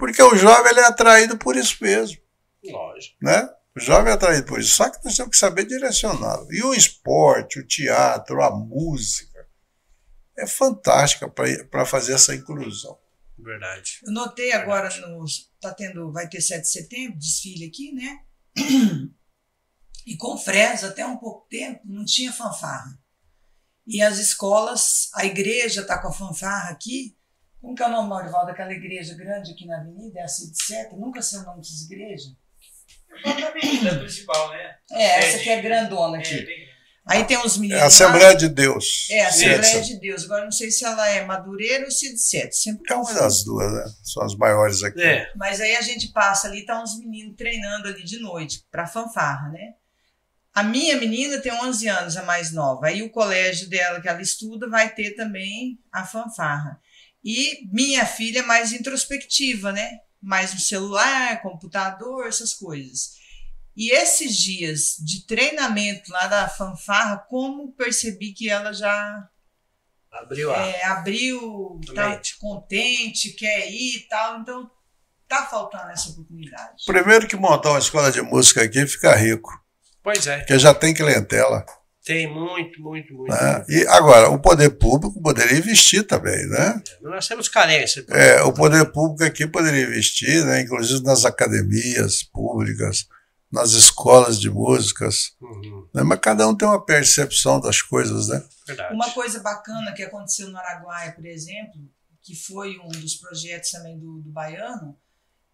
[0.00, 2.18] Porque o jovem ele é atraído por isso mesmo.
[2.64, 3.16] Lógico.
[3.22, 3.48] Né?
[3.76, 4.74] O jovem é atraído por isso.
[4.74, 6.52] Só que nós temos que saber direcioná-lo.
[6.52, 9.46] E o esporte, o teatro, a música
[10.36, 12.98] é fantástica para fazer essa inclusão.
[13.38, 14.00] Verdade.
[14.02, 15.24] Eu notei agora no.
[15.60, 18.18] Tá tendo, vai ter 7 de setembro, desfile aqui, né?
[20.06, 22.98] E com Fresa, até um pouco tempo, não tinha fanfarra.
[23.86, 27.16] E as escolas, a igreja está com a fanfarra aqui,
[27.60, 30.20] como que é o nome, Maurival, daquela igreja grande aqui na avenida?
[30.20, 30.52] É a Cid?
[30.96, 32.32] Nunca sei o nome dessas igrejas.
[33.24, 34.76] É a avenida principal, né?
[34.92, 36.34] É, essa aqui é grandona aqui.
[36.34, 36.70] É, tem...
[37.06, 37.80] Aí tem uns meninos.
[37.80, 38.34] É a Assembleia lá.
[38.34, 39.08] de Deus.
[39.10, 40.24] É, a Assembleia de Deus.
[40.24, 42.52] Agora não sei se ela é Madureira ou Cid Seta.
[42.52, 43.84] Sempre é uma das duas, né?
[44.04, 45.02] São as maiores aqui.
[45.02, 45.30] É.
[45.34, 49.48] Mas aí a gente passa ali, tá uns meninos treinando ali de noite, pra fanfarra,
[49.48, 49.74] né?
[50.54, 52.86] A minha menina tem 11 anos, a mais nova.
[52.86, 56.80] Aí o colégio dela, que ela estuda, vai ter também a fanfarra.
[57.24, 59.98] E minha filha é mais introspectiva, né?
[60.22, 63.18] Mais no celular, computador, essas coisas.
[63.76, 69.28] E esses dias de treinamento lá da fanfarra, como percebi que ela já
[70.10, 70.66] abriu, a...
[70.66, 74.40] é, abriu, tá contente, quer ir e tal.
[74.40, 74.70] Então
[75.28, 76.84] tá faltando essa oportunidade.
[76.84, 79.50] Primeiro que montar uma escola de música aqui fica rico.
[80.02, 80.38] Pois é.
[80.38, 81.64] Porque já tem clientela.
[82.10, 83.30] Tem muito, muito, muito.
[83.32, 83.64] Né?
[83.68, 86.82] E agora, o poder público poderia investir também, né?
[87.00, 88.04] Nós temos carência.
[88.08, 90.60] É, o poder público aqui poderia investir, né?
[90.60, 93.06] inclusive nas academias públicas,
[93.48, 95.36] nas escolas de músicas.
[95.40, 95.88] Uhum.
[95.94, 96.02] Né?
[96.02, 98.42] Mas cada um tem uma percepção das coisas, né?
[98.66, 98.92] Verdade.
[98.92, 101.80] Uma coisa bacana que aconteceu no Araguaia, por exemplo,
[102.22, 104.98] que foi um dos projetos também do, do Baiano,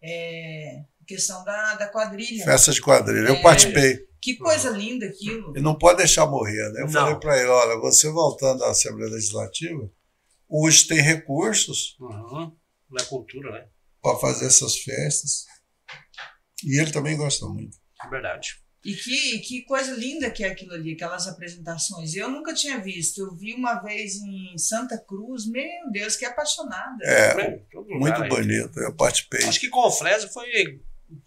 [0.01, 2.43] é questão da, da quadrilha.
[2.43, 4.05] Festa de quadrilha, eu é, participei.
[4.21, 5.57] Que coisa linda aquilo.
[5.57, 6.81] E não pode deixar morrer, né?
[6.81, 6.91] Eu não.
[6.91, 9.89] falei para ele, olha, você voltando à Assembleia Legislativa,
[10.49, 12.51] hoje tem recursos uhum.
[12.89, 13.67] na cultura, né?
[14.01, 15.45] Para fazer essas festas.
[16.63, 17.77] E ele também gosta muito.
[18.03, 18.49] É verdade.
[18.85, 22.15] E que, que coisa linda que é aquilo ali, aquelas apresentações.
[22.15, 23.19] Eu nunca tinha visto.
[23.19, 26.97] Eu vi uma vez em Santa Cruz, meu Deus, que apaixonada.
[27.03, 28.79] É, muito bonito.
[28.79, 29.43] Eu participei.
[29.43, 30.47] Acho que com o Fresa foi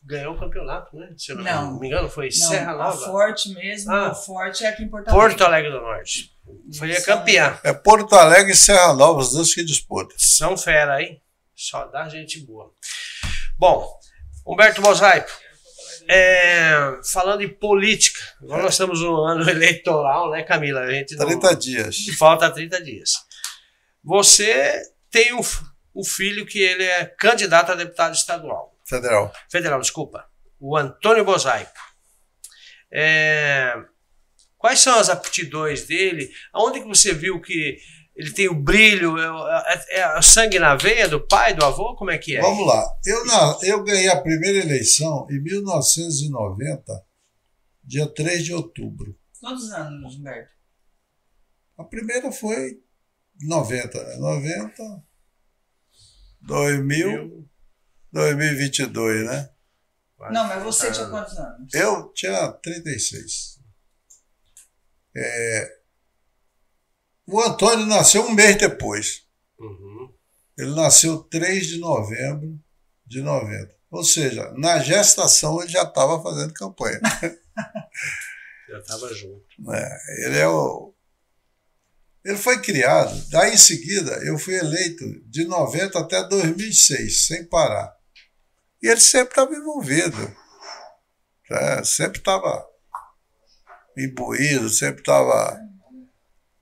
[0.05, 1.11] ganhou o campeonato, né?
[1.17, 1.79] Se não, Não.
[1.81, 3.07] me engano, foi Não, Serra a Nova.
[3.07, 4.09] Forte mesmo, Ah.
[4.09, 5.29] a Forte é aqui em Porto Alegre.
[5.29, 6.33] Porto Alegre do Norte.
[6.77, 7.59] Foi a campeã.
[7.65, 10.17] É Porto Alegre e Serra Nova, os dois que disputam.
[10.19, 11.23] São fera, hein?
[11.55, 12.73] Só dá gente boa.
[13.59, 13.89] Bom,
[14.47, 15.31] Humberto Mosaico,
[16.09, 20.81] é, falando em política, agora nós estamos no ano eleitoral, né, Camila?
[20.81, 21.97] A gente não- 30 dias.
[22.19, 23.13] falta 30 dias.
[24.03, 25.41] Você tem um,
[25.95, 28.70] um filho que ele é candidato a deputado estadual.
[28.91, 29.33] Federal.
[29.51, 30.27] Federal, desculpa.
[30.59, 31.73] O Antônio Mosaico.
[32.93, 33.73] É,
[34.59, 36.31] quais são as aptidões dele?
[36.53, 37.79] Aonde que você viu que
[38.17, 39.17] ele tem o brilho?
[39.19, 41.95] É, é- é sangue na veia do pai, do avô?
[41.97, 42.41] Como é que é?
[42.41, 42.85] Vamos lá.
[43.07, 46.83] Eu, na- eu ganhei a primeira eleição em 1990,
[47.85, 49.17] dia 3 de outubro.
[49.41, 50.51] Quantos anos, Humberto?
[51.79, 52.83] A primeira foi
[53.41, 54.17] 90, né?
[54.17, 55.03] 90,
[56.43, 57.49] 2000,
[58.13, 59.51] 2022, né?
[60.31, 61.73] Não, mas você tinha quantos anos?
[61.73, 63.59] Eu tinha 36.
[65.17, 65.79] É,
[67.27, 69.25] o Antônio nasceu um mês depois.
[69.59, 70.13] Uhum.
[70.59, 72.59] Ele nasceu 3 de novembro
[73.07, 73.75] de 90.
[73.91, 77.01] Ou seja, na gestação ele já estava fazendo campanha.
[78.69, 79.45] Já estava junto.
[79.59, 79.99] né?
[80.25, 80.95] Ele é o.
[82.25, 87.93] Ele foi criado, daí em seguida eu fui eleito de 90 até 2006, sem parar.
[88.83, 90.37] E ele sempre estava envolvido,
[91.51, 91.85] né?
[91.85, 92.67] sempre estava
[93.97, 95.61] imbuído, sempre estava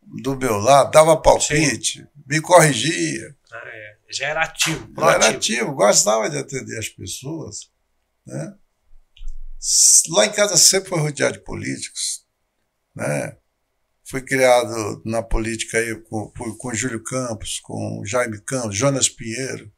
[0.02, 3.36] do meu lado, dava palpite, me corrigia.
[3.52, 3.98] Ah, é.
[4.10, 7.70] Já era ativo, Ele era ativo, gostava de atender as pessoas.
[8.26, 8.54] Né?
[10.10, 12.26] Lá em casa sempre foi rodeado de políticos.
[12.94, 13.36] Né?
[14.04, 19.70] Fui criado na política aí com, com Júlio Campos, com Jaime Campos, Jonas Pinheiro.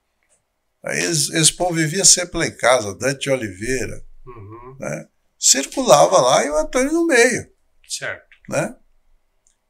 [0.85, 4.03] Aí esse, esse povo vivia sempre lá em casa, Dante de Oliveira.
[4.27, 4.77] Uhum.
[4.81, 5.07] Né?
[5.39, 7.47] Circulava lá e o Antônio no meio.
[7.89, 8.25] Certo.
[8.49, 8.75] Né?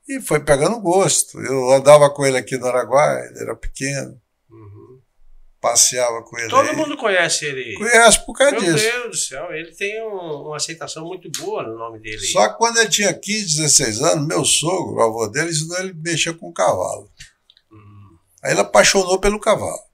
[0.08, 1.38] E foi pegando gosto.
[1.40, 4.20] Eu andava com ele aqui no Araguaia, ele era pequeno,
[4.50, 5.00] Uhum.
[5.60, 6.76] passeava com ele Todo aí.
[6.76, 7.74] mundo conhece ele.
[7.76, 8.84] Conhece por causa Meu disso.
[8.84, 12.18] Deus do céu, ele tem um- uma aceitação muito boa no nome dele.
[12.26, 15.92] Só que quando ele tinha 15, 16 anos, meu sogro, o avô dele, ensinou ele
[15.92, 17.10] mexer com cavalo.
[17.70, 19.89] Hum, Aí ele apaixonou pelo cavalo.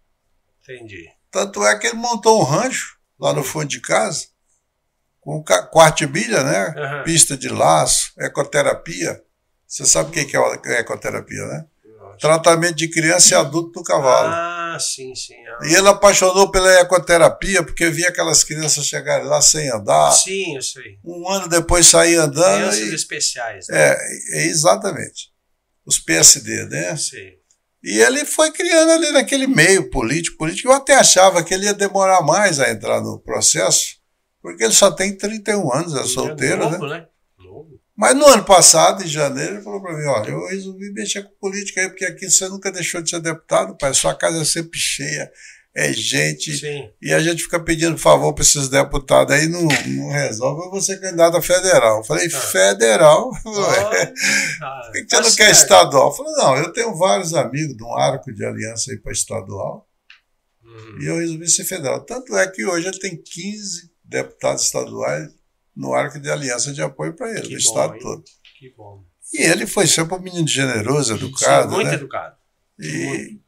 [0.72, 1.09] Entendi.
[1.31, 4.26] Tanto é que ele montou um rancho lá no fundo de casa,
[5.20, 5.42] com
[6.07, 6.74] milha, né?
[6.76, 7.02] Aham.
[7.02, 9.22] Pista de laço, ecoterapia.
[9.66, 11.66] Você sabe o que é a ecoterapia, né?
[11.98, 12.18] Nossa.
[12.18, 14.29] Tratamento de criança e adulto no cavalo.
[14.33, 15.35] Ah, sim, sim.
[15.46, 20.12] Ah, E ele apaixonou pela ecoterapia porque via aquelas crianças chegarem lá sem andar.
[20.12, 20.98] Sim, eu sei.
[21.05, 22.59] Um ano depois sair andando.
[22.70, 23.79] Crianças e- especiais, né?
[23.79, 23.98] É,
[24.38, 25.33] é, exatamente.
[25.85, 26.96] Os PSD, né?
[26.96, 27.36] Sei.
[27.87, 30.68] E ele foi criando ali naquele meio político, político.
[30.68, 33.99] Eu até achava que ele ia demorar mais a entrar no processo,
[34.42, 36.79] porque ele só tem 31 anos, é solteiro, né?
[36.79, 37.07] novo, né?
[37.38, 37.81] Novo.
[37.96, 41.31] Mas no ano passado, em janeiro, ele falou para mim: olha, eu resolvi mexer com
[41.40, 43.94] política aí, porque aqui você nunca deixou de ser deputado, pai.
[43.94, 45.31] Sua casa é sempre cheia,
[45.79, 46.57] é gente.
[46.57, 46.89] Sim.
[47.03, 50.81] E a gente fica pedindo favor para esses deputados aí, não, não resolve, eu vou
[50.81, 51.99] ser candidato a federal.
[51.99, 52.41] Eu falei, Ah.
[52.41, 53.31] federal?
[53.45, 55.62] Por que, que tá você não quer certo.
[55.62, 56.09] estadual?
[56.11, 59.87] Eu falei, não, eu tenho vários amigos de um arco de aliança aí para estadual
[60.65, 62.01] Hum, e eu resolvi ser federal.
[62.05, 65.29] Tanto é que hoje ele tem 15 deputados estaduais
[65.77, 68.01] no arco de aliança de apoio para ele, Que bom, estado hein?
[68.01, 68.25] todo.
[68.59, 69.05] Que bom.
[69.33, 71.95] E ele foi sempre um menino generoso, Sim, educado, muito né?
[71.95, 72.35] educado.
[72.79, 73.39] E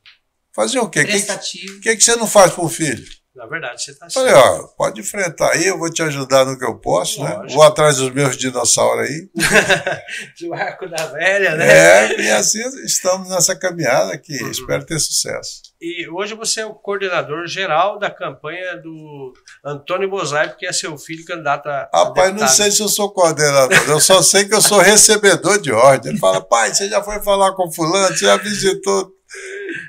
[0.59, 1.03] fazer o quê?
[1.03, 3.05] O que, que, que, você não faz pro filho?
[3.33, 6.65] Na verdade, você está Falei, ó, pode enfrentar aí, eu vou te ajudar no que
[6.65, 7.35] eu posso, né?
[7.35, 7.55] Lógico.
[7.55, 9.31] Vou atrás dos meus dinossauros aí.
[10.41, 11.69] Do arco da velha, né?
[11.69, 14.51] É, e assim estamos nessa caminhada que Uhum.
[14.51, 15.63] espero ter sucesso.
[15.81, 19.33] E hoje você é o coordenador geral da campanha do
[19.65, 21.89] Antônio Bozai, que é seu filho candidato a.
[21.95, 25.71] Rapaz, não sei se eu sou coordenador, eu só sei que eu sou recebedor de
[25.71, 26.11] ordem.
[26.11, 29.17] Ele fala, pai, você já foi falar com fulano, você já visitou.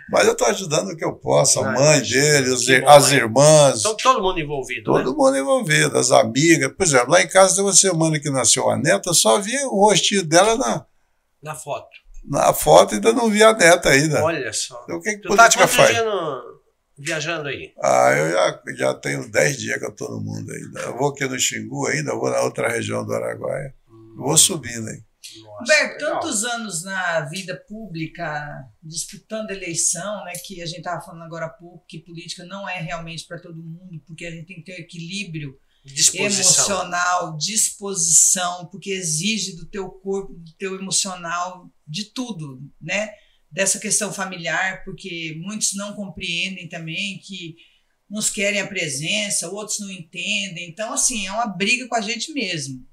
[0.10, 3.80] Mas eu estou ajudando o que eu posso, a mãe dele, Que bom, as irmãs,
[3.80, 5.15] Então todo mundo envolvido, todo né?
[5.17, 6.71] mundo envolvido, as amigas.
[6.73, 9.69] Por exemplo, lá em casa tem uma semana que nasceu a neta, só vi o
[9.88, 10.86] rostinho dela na,
[11.41, 11.88] Na foto.
[12.25, 14.23] na foto ainda não vi a neta ainda.
[14.23, 14.82] Olha só.
[14.84, 16.06] Então, o que, que Tu tá política quantos faz?
[16.06, 16.60] no-
[16.97, 17.71] viajando aí?
[17.82, 20.82] Ah, eu já, já tenho 10 dias que eu estou no mundo ainda.
[20.82, 23.73] Eu vou aqui no Xingu ainda, vou na outra região do Araguaia.
[24.17, 25.02] Vou subindo aí.
[25.37, 31.23] Nossa, Humberto, tantos anos na vida pública, disputando eleição, né, que a gente estava falando
[31.23, 34.57] agora há pouco, que política não é realmente para todo mundo, porque a gente tem
[34.57, 36.75] que ter equilíbrio Disposição.
[36.75, 43.11] emocional, disposição, porque exige do teu corpo, do teu emocional, de tudo, né?
[43.51, 47.55] Dessa questão familiar, porque muitos não compreendem também que
[48.09, 50.69] uns querem a presença, outros não entendem.
[50.69, 52.85] Então, assim, é uma briga com a gente mesmo.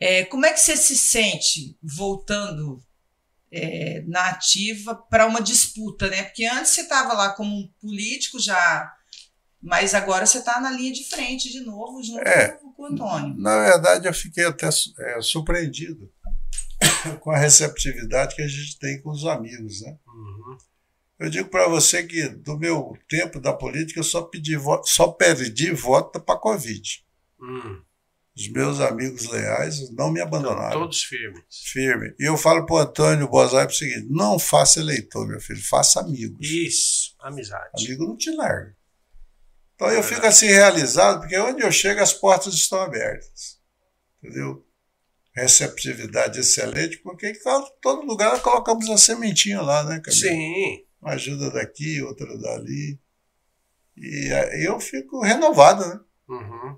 [0.00, 2.82] É, como é que você se sente voltando
[3.50, 6.22] é, na ativa para uma disputa, né?
[6.22, 8.94] Porque antes você estava lá como um político já,
[9.60, 12.48] mas agora você está na linha de frente de novo, junto É.
[12.48, 13.34] com o Antônio.
[13.38, 16.12] Na verdade, eu fiquei até é, surpreendido
[17.20, 19.96] com a receptividade que a gente tem com os amigos, né?
[20.06, 20.58] Uhum.
[21.18, 25.08] Eu digo para você que do meu tempo da política eu só pedi voto, só
[25.08, 27.04] perdi voto para Covid.
[27.40, 27.82] Hum.
[28.38, 30.80] Os meus amigos leais não me abandonaram.
[30.80, 31.42] todos firmes.
[31.72, 32.14] Firme.
[32.20, 36.00] E eu falo para o Antônio Bozai o seguinte: não faça eleitor, meu filho, faça
[36.00, 36.38] amigos.
[36.40, 37.70] Isso, amizade.
[37.76, 38.76] Amigo não te larga.
[39.74, 40.14] Então eu Verdade.
[40.14, 43.58] fico assim realizado, porque onde eu chego as portas estão abertas.
[44.22, 44.64] Entendeu?
[45.32, 47.34] Receptividade excelente, porque em
[47.80, 50.22] todo lugar nós colocamos a sementinha lá, né, Camilo?
[50.22, 50.84] Sim.
[51.00, 52.98] Uma ajuda daqui, outra dali.
[53.96, 56.00] E aí eu fico renovado, né?
[56.28, 56.76] Uhum.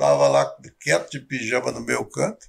[0.00, 2.46] Tava lá quieto de pijama no meu canto.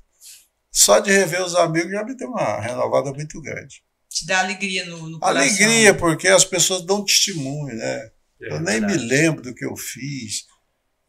[0.71, 3.83] Só de rever os amigos já me deu uma renovada muito grande.
[4.09, 5.41] Te dá alegria no, no coração.
[5.41, 8.09] Alegria, porque as pessoas dão testemunho, né?
[8.41, 9.05] É eu nem me verdade.
[9.05, 10.45] lembro do que eu fiz.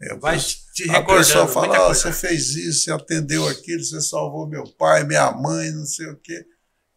[0.02, 1.48] É, Vai a te pessoa recordando.
[1.52, 2.00] fala, muita "Ó, coisa.
[2.00, 6.16] você fez isso, você atendeu aquilo, você salvou meu pai, minha mãe, não sei o
[6.18, 6.44] quê.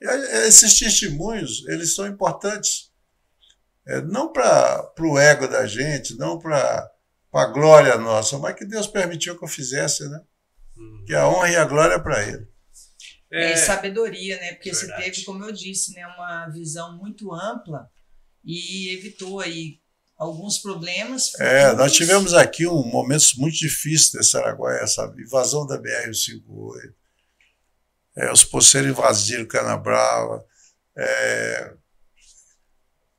[0.01, 0.07] E
[0.47, 2.91] esses testemunhos, eles são importantes.
[3.87, 6.89] É, não para o ego da gente, não para
[7.37, 10.21] a glória nossa, mas que Deus permitiu que eu fizesse, né?
[10.77, 11.03] Uhum.
[11.05, 12.47] Que a honra e a glória é para Ele.
[13.31, 14.53] É, É, sabedoria, né?
[14.53, 15.03] Porque Verdade.
[15.03, 17.89] você teve, como eu disse, né, uma visão muito ampla
[18.43, 19.79] e evitou aí
[20.17, 21.33] alguns problemas.
[21.39, 26.93] É, nós tivemos aqui um momentos muito difíceis desse Araguaia, essa invasão da BR-158,
[28.17, 30.45] é, os poceiros invadiram Canabrava.
[30.97, 31.73] É,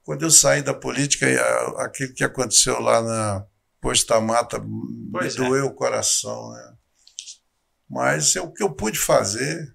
[0.03, 1.37] quando eu saí da política, e
[1.79, 3.47] aquilo que aconteceu lá na
[3.87, 5.37] Posto da Mata me Pois é.
[5.37, 6.51] doeu o coração.
[6.53, 6.77] Né?
[7.89, 9.73] Mas é o que eu pude fazer,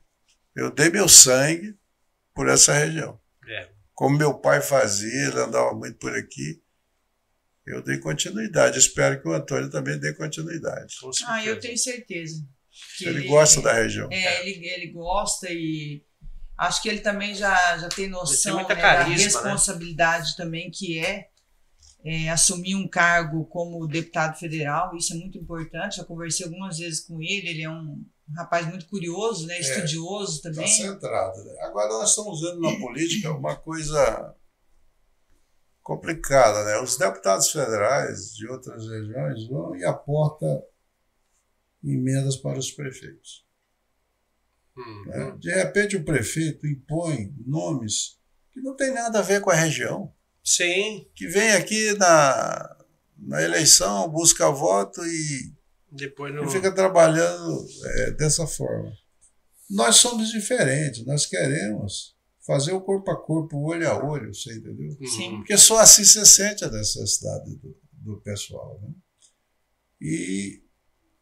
[0.53, 1.77] eu dei meu sangue
[2.35, 3.17] por essa região.
[3.47, 3.69] É.
[3.93, 6.61] Como meu pai fazia, ele andava muito por aqui.
[7.65, 8.77] Eu dei continuidade.
[8.77, 10.95] Espero que o Antônio também dê continuidade.
[11.27, 12.45] Ah, eu tenho certeza.
[12.97, 14.09] que Ele gosta da região.
[14.11, 16.03] É, ele, ele gosta e
[16.57, 19.23] acho que ele também já, já tem noção muita né, carisma, da né?
[19.23, 21.30] responsabilidade também que é,
[22.03, 24.95] é, assumir um cargo como deputado federal.
[24.95, 25.97] Isso é muito importante.
[25.97, 27.47] Já conversei algumas vezes com ele.
[27.47, 28.03] Ele é um
[28.35, 30.67] rapaz muito curioso, né, estudioso Está também.
[30.67, 31.43] centrado.
[31.43, 31.61] né?
[31.61, 34.35] Agora nós estamos vendo na política uma coisa
[35.83, 36.63] complicada.
[36.63, 36.79] Né?
[36.81, 40.63] Os deputados federais de outras regiões vão e aportam
[41.83, 43.45] emendas para os prefeitos.
[44.77, 45.05] Uhum.
[45.05, 45.35] né?
[45.37, 48.17] De repente o prefeito impõe nomes
[48.51, 50.13] que não tem nada a ver com a região.
[50.43, 52.77] Sim, que vem aqui na,
[53.17, 55.53] na eleição, busca voto e,
[55.91, 56.49] depois e não.
[56.49, 58.91] fica trabalhando é, dessa forma.
[59.69, 64.53] Nós somos diferentes, nós queremos fazer o corpo a corpo, o olho a olho, você
[64.53, 64.97] entendeu?
[64.99, 65.07] Uhum.
[65.07, 65.37] Sim.
[65.37, 68.79] Porque só assim você sente a necessidade do, do pessoal.
[68.81, 68.89] Né?
[70.01, 70.61] E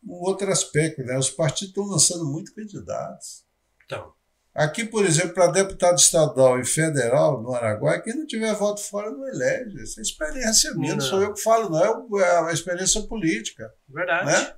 [0.03, 1.17] um outro aspecto, né?
[1.17, 3.45] os partidos estão lançando muito candidatos.
[3.85, 4.13] Então,
[4.59, 9.09] Aqui, por exemplo, para deputado estadual e federal no Araguaia, quem não tiver voto fora
[9.09, 9.81] não elege.
[9.81, 12.19] Isso é experiência minha, não, sou eu que falo, não.
[12.19, 13.73] É É a experiência política.
[13.87, 14.25] verdade.
[14.25, 14.53] Né?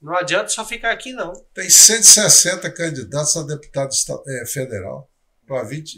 [0.00, 1.32] Não adianta só ficar aqui, não.
[1.52, 3.90] Tem 160 candidatos a deputado
[4.28, 5.10] eh, federal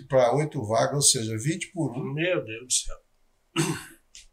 [0.08, 2.14] para oito vagas, ou seja, 20 por um.
[2.14, 2.96] Meu Deus do céu.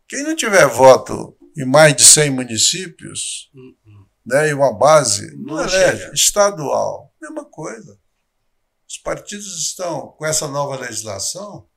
[0.07, 4.05] Quem não tiver voto em mais de 100 municípios Uhum.
[4.25, 6.09] né, e uma base, não, Não elege.
[6.13, 7.99] Estadual, mesma coisa.
[8.89, 11.69] Os partidos estão, com essa nova legislação,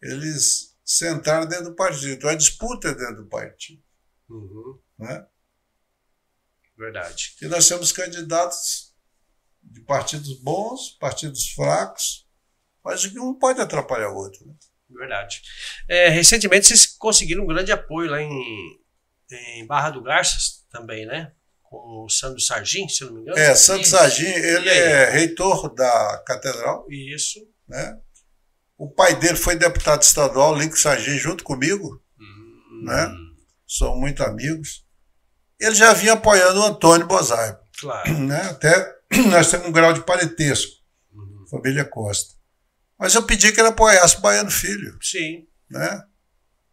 [0.00, 2.28] eles sentaram dentro do partido.
[2.28, 3.82] A disputa é dentro do partido.
[4.28, 4.78] Uhum.
[4.96, 5.26] Né?
[6.78, 7.34] Verdade.
[7.42, 8.94] E nós temos candidatos
[9.60, 12.28] de partidos bons, partidos fracos,
[12.84, 14.46] mas que um pode atrapalhar o outro.
[14.46, 14.54] Né?
[14.90, 15.42] Verdade.
[15.88, 18.80] É, recentemente vocês conseguiram um grande apoio lá em,
[19.30, 21.32] em Barra do Garças também, né?
[21.76, 23.38] O Sandro Sargin, se não me engano.
[23.38, 23.84] É, Isso.
[23.84, 27.40] Sagim, ele é reitor da catedral, Isso.
[27.68, 27.98] né?
[28.76, 33.10] O pai dele foi deputado estadual, Lincoln Sagim, junto comigo, Hum, Né?
[33.66, 34.84] são muito amigos.
[35.60, 38.12] Ele já vinha apoiando o Antônio Bozai, Claro.
[38.18, 38.40] né?
[38.50, 38.94] Até
[39.30, 40.72] nós temos um grau de parentesco,
[41.12, 41.46] Uhum.
[41.50, 42.34] família Costa.
[42.98, 46.02] Mas eu pedi que ele apoiasse o Baiano Filho, Sim, né?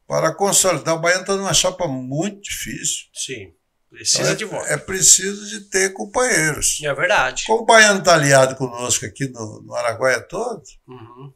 [0.08, 0.96] Para consolidar.
[0.96, 3.06] O Baiano está numa chapa muito difícil.
[3.14, 3.54] sim.
[3.94, 4.66] Então, Precisa é, de voto.
[4.68, 6.80] é preciso de ter companheiros.
[6.82, 7.44] É verdade.
[7.46, 11.34] Como o Baiano está aliado conosco aqui no, no Araguaia todo, Uhum.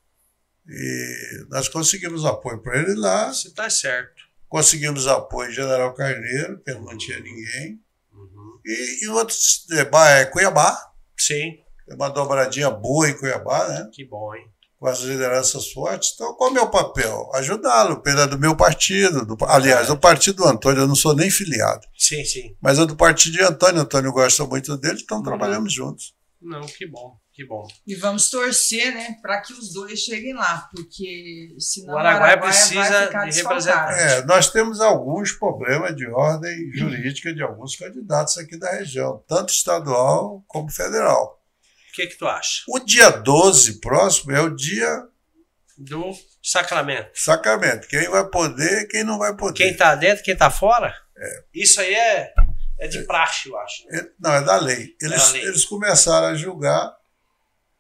[0.68, 4.24] e nós conseguimos apoio para ele lá, Você tá certo.
[4.48, 7.80] Conseguimos apoio General Carneiro, que não tinha ninguém.
[8.14, 8.60] Uhum.
[8.66, 10.78] E, e outros, é, é, Cuiabá,
[11.18, 11.58] Sim,
[11.90, 13.90] é uma dobradinha boa em Cuiabá, né?
[13.92, 14.50] que bom, hein?
[14.86, 16.12] Com as lideranças fortes.
[16.14, 17.30] Então, qual é o meu papel?
[17.34, 19.26] Ajudá-lo, pela do meu partido.
[19.26, 22.56] Do, aliás, do partido do Antônio, eu não sou nem filiado, Sim, sim.
[22.62, 23.82] mas é do partido de Antônio.
[23.82, 25.24] Antônio gosta muito dele, então Uhum.
[25.24, 26.14] trabalhamos juntos.
[26.40, 27.66] Não, que bom, que bom.
[27.88, 32.50] E vamos torcer, né, para que os dois cheguem lá, porque senão O Araguaia vai
[32.52, 33.90] precisa ficar de desfalcado.
[33.90, 34.22] representante.
[34.22, 39.52] É, nós temos alguns problemas de ordem jurídica de alguns candidatos aqui da região, tanto
[39.52, 41.35] estadual como federal.
[41.96, 42.64] O que que tu acha?
[42.68, 45.08] O dia 12 próximo é o dia
[45.78, 46.12] Do
[46.44, 47.10] sacramento.
[47.16, 47.88] sacramento.
[47.88, 49.58] Quem vai poder, quem não vai poder.
[49.64, 50.94] Quem tá dentro, quem tá fora?
[51.54, 52.34] Isso aí é,
[52.80, 53.84] é de praxe, eu acho.
[53.90, 54.94] É- Não, é da lei.
[55.02, 55.42] Eles, da lei.
[55.44, 56.94] eles começaram a julgar,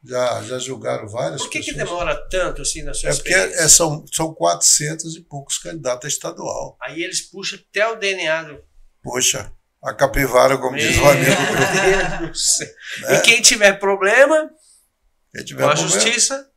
[0.01, 3.67] já, já julgaram várias Por que, que demora tanto assim na sua É porque é,
[3.67, 6.77] são, são 400 e poucos candidatos a estadual.
[6.81, 8.63] Aí eles puxam até o DNA do.
[9.03, 9.51] Poxa,
[9.85, 12.19] a capivara, como diz o amigo meu.
[12.19, 12.67] Deus do céu.
[13.01, 13.15] Né?
[13.15, 14.49] E quem tiver problema,
[15.33, 16.49] Quem tiver com a problema, justiça,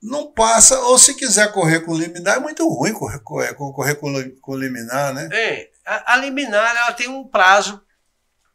[0.00, 4.14] não passa, ou se quiser correr com liminar, é muito ruim correr, correr, correr com,
[4.40, 5.28] com liminar, né?
[5.32, 7.82] é, a, a liminar ela tem um prazo.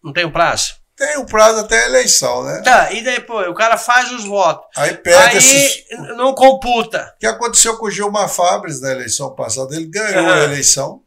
[0.01, 0.75] Não tem um prazo?
[0.95, 2.61] Tem o prazo até a eleição, né?
[2.61, 4.65] Tá, e depois o cara faz os votos.
[4.77, 5.85] Aí perde Aí esses.
[6.15, 7.13] não computa.
[7.17, 9.75] O que aconteceu com o Gilmar Fabres na eleição passada?
[9.75, 11.03] Ele ganhou a eleição,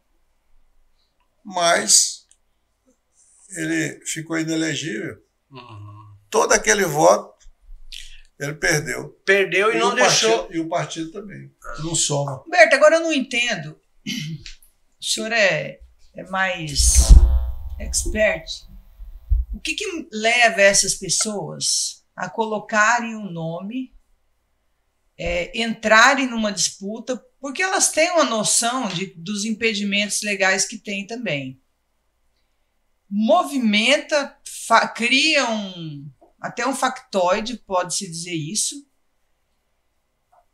[1.42, 2.17] mas
[3.50, 5.22] ele ficou inelegível.
[6.30, 7.38] Todo aquele voto
[8.38, 9.08] ele perdeu.
[9.24, 10.38] Perdeu e, não o deixou.
[10.38, 11.50] partido, e o partido também.
[11.80, 12.42] Não soma.
[12.46, 13.78] Humberto, agora eu não entendo.
[15.00, 15.80] O senhor é,
[16.14, 17.08] é mais
[17.80, 18.46] expert.
[19.52, 23.94] O que, que leva essas pessoas a colocarem um nome,
[25.16, 31.06] é, entrarem numa disputa, porque elas têm uma noção de, dos impedimentos legais que tem
[31.06, 31.60] também.
[33.10, 34.36] Movimenta,
[34.94, 38.74] cria um, até um factoide, pode-se dizer isso.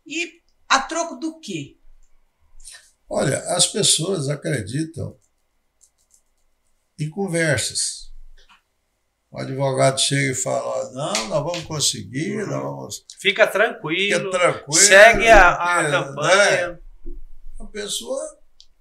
[0.06, 1.78] E a troco do quê?
[3.08, 5.16] Olha, as pessoas acreditam
[6.98, 8.12] em conversas.
[9.30, 12.46] O advogado chega e fala: não, nós vamos conseguir, Uhum.
[12.46, 12.96] nós vamos.
[13.18, 14.30] Fica Fica tranquilo.
[14.30, 14.72] tranquilo.
[14.80, 15.90] segue a, a né?
[15.90, 16.80] campanha.
[17.58, 18.38] A pessoa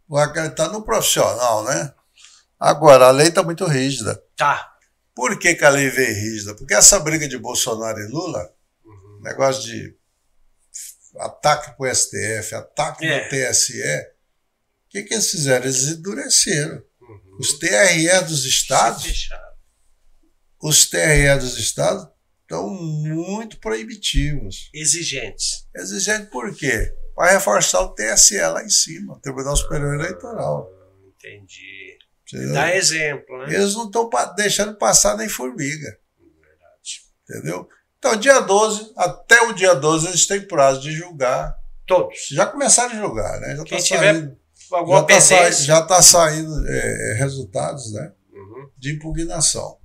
[0.08, 1.94] vai acreditar no profissional, né?
[2.66, 4.24] Agora, a lei está muito rígida.
[4.38, 4.74] Tá.
[5.14, 6.56] Por que, que a lei veio rígida?
[6.56, 8.54] Porque essa briga de Bolsonaro e Lula,
[8.86, 9.20] Uhum.
[9.22, 9.96] negócio de
[11.20, 13.24] ataque para o STF, ataque É.
[13.24, 15.66] no TSE, o que, que eles fizeram?
[15.66, 16.82] Eles endureceram.
[17.02, 17.38] Uhum.
[17.40, 19.30] Os TRE dos estados,
[20.62, 22.08] os TRE dos estados
[22.44, 24.70] estão muito proibitivos.
[24.74, 25.68] Exigentes.
[25.76, 26.92] Exigente por quê?
[27.16, 30.70] Para reforçar o TSE lá em cima, o Tribunal Superior Eleitoral.
[31.18, 31.93] Entendi.
[32.34, 32.54] Entendeu?
[32.54, 33.54] Dá exemplo, né?
[33.54, 35.98] Eles não estão deixando passar nem formiga.
[37.30, 37.68] Entendeu?
[37.98, 41.56] Então, dia 12, até o dia 12, eles têm prazo de julgar.
[41.86, 42.28] Todos.
[42.32, 43.56] Já começaram a julgar, né?
[43.56, 44.38] Já Quem tá tiver saindo,
[44.72, 45.66] Alguma já tá, pendência.
[45.66, 48.70] já tá saindo é, resultados né, Uhum.
[48.78, 49.78] de impugnação.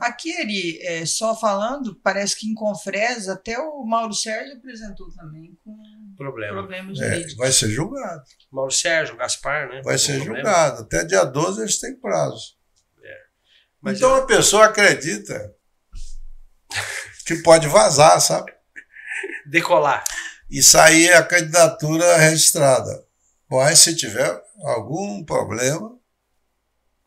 [0.00, 5.74] Aquele, é, só falando, parece que em Confresa até o Mauro Sérgio apresentou também com
[6.24, 6.52] Problema.
[6.52, 8.22] problemas É, vai ser julgado.
[8.52, 9.80] Mauro Sérgio, Gaspar, né?
[9.82, 10.36] Vai ser problema.
[10.36, 10.82] julgado.
[10.82, 12.58] Até dia 12 eles têm prazo.
[13.82, 15.54] Mas então eu- a pessoa acredita
[17.26, 18.52] que pode vazar, sabe?
[19.46, 20.04] Decolar.
[20.50, 23.04] E sair a candidatura registrada.
[23.50, 25.98] Mas se tiver algum problema,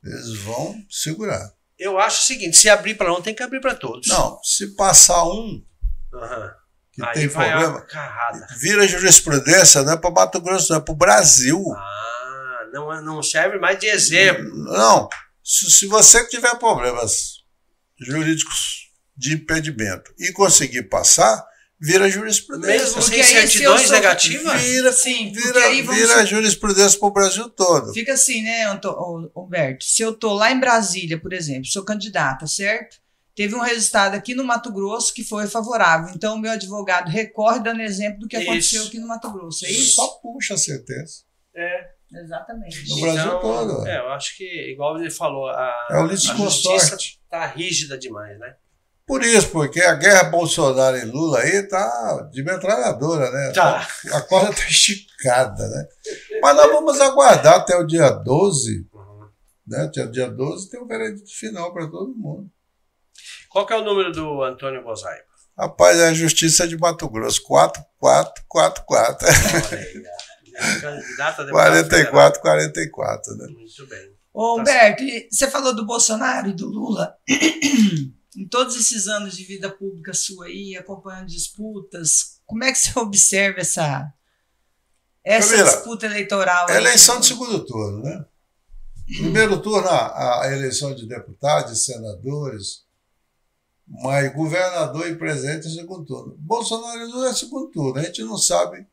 [0.04, 1.54] eles vão segurar.
[1.78, 4.08] Eu acho o seguinte: se abrir para um, tem que abrir para todos.
[4.08, 5.64] Não, se passar um
[6.14, 6.56] Aham.
[6.94, 7.86] Que Aí tem vai problema,
[8.60, 11.60] vira jurisprudência, não é para Mato Grosso, não é para o Brasil.
[11.76, 14.44] Ah, não, não serve mais de exemplo.
[14.66, 15.10] Não,
[15.44, 17.44] se, se você tiver problemas
[18.00, 21.44] jurídicos de impedimento e conseguir passar,
[21.80, 22.78] vira jurisprudência.
[22.78, 24.62] Mesmo Porque sem aí, se eu certidões negativas?
[24.62, 27.92] Vira, Sim, vira, aí vamos vira jurisprudência para o Brasil todo.
[27.92, 28.66] Fica assim, né,
[29.36, 29.84] Humberto?
[29.84, 33.03] Se eu tô lá em Brasília, por exemplo, sou candidata, certo?
[33.36, 36.14] Teve um resultado aqui no Mato Grosso que foi favorável.
[36.16, 38.50] Então, o meu advogado recorre dando exemplo do que Isso.
[38.50, 39.66] aconteceu aqui no Mato Grosso.
[39.66, 39.96] É isso?
[39.96, 41.24] Só puxa a sentença.
[41.56, 41.94] É.
[42.16, 42.88] Exatamente.
[42.90, 43.88] No Brasil Então, todo.
[43.88, 46.96] É, eu acho que, igual ele falou, a, É o a justiça
[47.30, 48.56] tá rígida demais, né?
[49.06, 53.52] Por isso, porque a guerra Bolsonaro e Lula aí tá de metralhadora, né?
[53.52, 53.86] Tá.
[54.14, 55.88] A corda tá esticada, né?
[56.42, 58.88] Mas nós vamos aguardar até o dia 12,
[59.68, 59.84] né?
[59.84, 62.50] Até o dia 12 tem um veredito final para todo mundo.
[63.54, 65.20] Qual que é o número do Antônio Bozai?
[65.58, 69.28] Rapaz, é a Justiça de Mato Grosso, 4444.
[69.28, 70.04] Olha aí,
[70.56, 73.48] É candidato a deputado 44, 44, né?
[73.48, 74.12] Muito bem.
[74.34, 77.16] Ô, Tá Humberto, e você falou do Bolsonaro e do Lula.
[78.36, 82.98] em todos esses anos de vida pública sua aí, acompanhando disputas, como é que você
[82.98, 84.12] observa essa,
[85.24, 86.66] essa Camila, disputa eleitoral?
[86.68, 86.78] aí?
[86.78, 88.26] Eleição de segundo turno, né?
[89.06, 92.83] Primeiro turno, a, a eleição de deputados, de senadores,
[93.88, 96.36] mas governador e presidente em segundo turno.
[96.40, 98.88] Bolsonaro não é segundo turno, a gente não sabe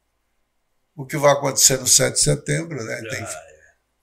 [0.97, 3.01] o que vai acontecer no 7 de setembro, né?
[3.09, 3.47] Tem, Ah,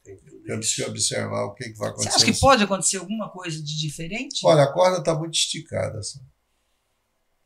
[0.05, 0.15] é.
[0.45, 2.15] Temos que observar o que, vai Você acontecer.
[2.15, 4.45] acha que pode acontecer alguma coisa de diferente?
[4.45, 5.99] Olha, a corda está muito esticada.
[5.99, 6.21] Assim.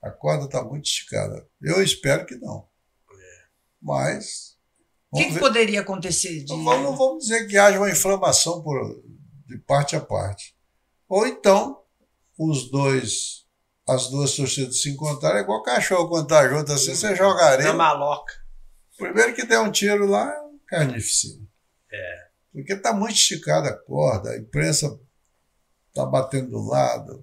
[0.02, 1.48] A corda está muito esticada.
[1.62, 2.68] Eu espero que não.
[3.82, 4.56] Mas.
[5.12, 6.44] O que, que poderia acontecer?
[6.44, 6.54] De...
[6.54, 9.04] Não vamos, não vamos dizer que haja uma inflamação por,
[9.48, 10.56] de parte a parte.
[11.10, 11.81] Ou então,
[12.50, 13.46] os dois,
[13.88, 17.48] as duas torcidas se encontrarem, é igual cachorro quando tá junto assim, você joga Na
[17.50, 17.74] areia.
[17.74, 18.34] maloca.
[18.98, 21.46] Primeiro que der um tiro lá, é um carnificina.
[21.92, 22.22] É.
[22.54, 25.00] Porque tá muito esticada a corda, a imprensa
[25.94, 27.14] tá batendo do lado,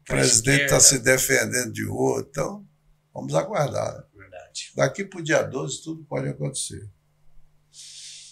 [0.00, 2.28] o Pra presidente está se defendendo de outro.
[2.30, 2.66] Então,
[3.12, 3.94] vamos aguardar.
[3.94, 4.02] né?
[4.14, 4.72] Verdade.
[4.76, 6.86] Daqui para o dia 12, tudo pode acontecer.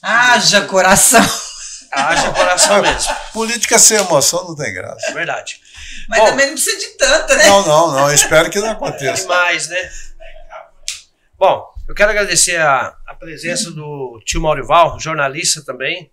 [0.03, 1.20] Haja coração!
[1.92, 3.12] Haja coração mesmo.
[3.32, 5.12] Política sem emoção não tem graça.
[5.12, 5.61] Verdade.
[6.09, 6.26] Mas Bom.
[6.26, 7.47] também não precisa de tanta, né?
[7.47, 8.09] Não, não, não.
[8.09, 9.22] eu Espero que não aconteça.
[9.22, 9.90] Demais, né?
[11.38, 16.11] Bom, eu quero agradecer a, a presença do tio Maurival, jornalista também.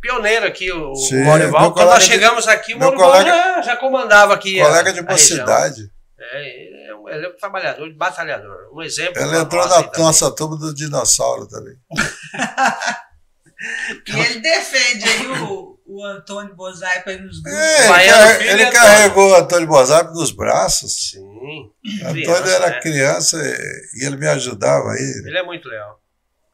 [0.00, 1.72] Pioneiro aqui, o, Sim, Maurival.
[1.72, 4.60] Quando nós colega de- chegamos aqui, o Maurival colega- já, já comandava aqui.
[4.60, 5.38] a- Colega de a região.
[5.38, 5.90] mocidade.
[6.20, 8.56] É, ele é, um, ele é um trabalhador, batalhador.
[8.72, 9.20] Um exemplo.
[9.20, 10.00] Ela pra entrou na também.
[10.04, 11.76] nossa turma do dinossauro também.
[14.06, 17.58] E ele defende aí o, o Antônio Bozai para ir nos grupos.
[17.58, 21.10] É, ele, Baiano car- Filho ele carregou o Antônio Bozap nos braços.
[21.12, 21.70] Sim.
[22.04, 22.80] Antônio criança, era né?
[22.80, 25.22] criança e e ele me ajudava aí.
[25.24, 25.98] Ele é muito leal.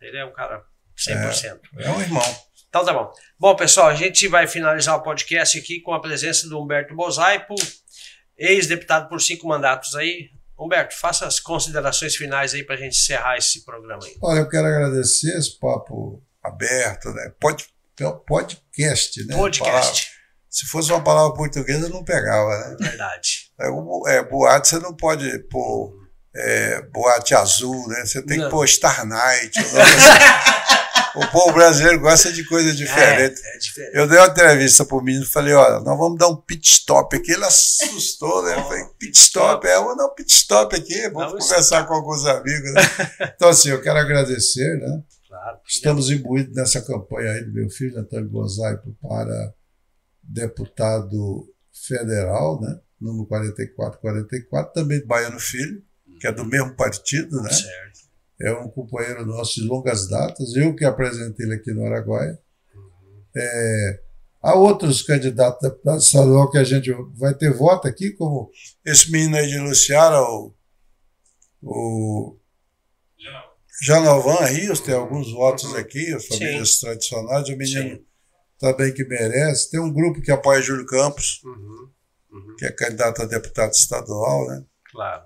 [0.01, 0.63] Ele é um cara
[0.97, 1.59] 100%.
[1.81, 2.37] É um irmão.
[2.69, 3.13] Então tá bom.
[3.39, 7.55] Bom, pessoal, a gente vai finalizar o podcast aqui com a presença do Humberto Bozaipo,
[8.37, 10.31] ex-deputado por cinco mandatos aí.
[10.59, 14.17] Humberto, faça as considerações finais aí para a gente encerrar esse programa aí.
[14.23, 17.33] Olha, eu quero agradecer esse papo aberto, né?
[17.41, 17.65] Pod,
[18.27, 19.35] podcast, né?
[19.35, 20.11] Palavra- Podcast.
[20.51, 22.77] se fosse uma palavra portuguesa, eu não pegava, né?
[22.81, 23.51] Verdade.
[23.61, 25.93] É, é, boate, você não pode pôr
[26.37, 28.05] é, boate azul, né?
[28.05, 28.45] Você tem Não.
[28.47, 29.53] que pôr Star Night.
[31.15, 33.41] o povo brasileiro gosta de coisa diferente.
[33.45, 33.97] É, é diferente.
[33.97, 37.17] Eu dei uma entrevista pro menino e falei, olha, nós vamos dar um pit stop
[37.17, 37.33] aqui.
[37.33, 38.57] Ele assustou, né?
[38.57, 39.65] Eu falei, pit stop?
[39.67, 42.73] É, vamos dar um pit stop aqui, vamos Não, conversar com alguns amigos.
[42.73, 42.83] Né?
[43.37, 45.03] Então, assim, eu quero agradecer, né?
[45.45, 45.61] Claro.
[45.69, 49.55] Estamos imbuídos nessa campanha aí do meu filho, Antônio Bozaipo, para
[50.23, 52.81] deputado federal, né?
[52.99, 55.85] Número 4444, também do Baiano Filho,
[56.19, 57.53] que é do mesmo partido, né?
[57.53, 58.01] Certo.
[58.41, 62.39] É um companheiro nosso de longas datas, eu que apresentei ele aqui no Araguaia.
[63.37, 64.01] É,
[64.41, 68.51] há outros candidatos a deputado estadual que a gente vai ter voto aqui, como
[68.83, 70.55] esse menino aí de Luciara, o,
[71.61, 72.39] o
[73.85, 78.05] Janovan Rios, tem alguns votos aqui, as famílias tradicionais, o menino Sim.
[78.59, 79.71] também que merece.
[79.71, 81.91] Tem um grupo que apoia Júlio Campos, Uhum.
[82.31, 82.57] Uhum.
[82.59, 84.65] que é candidato a deputado estadual, né?
[84.91, 85.23] Claro.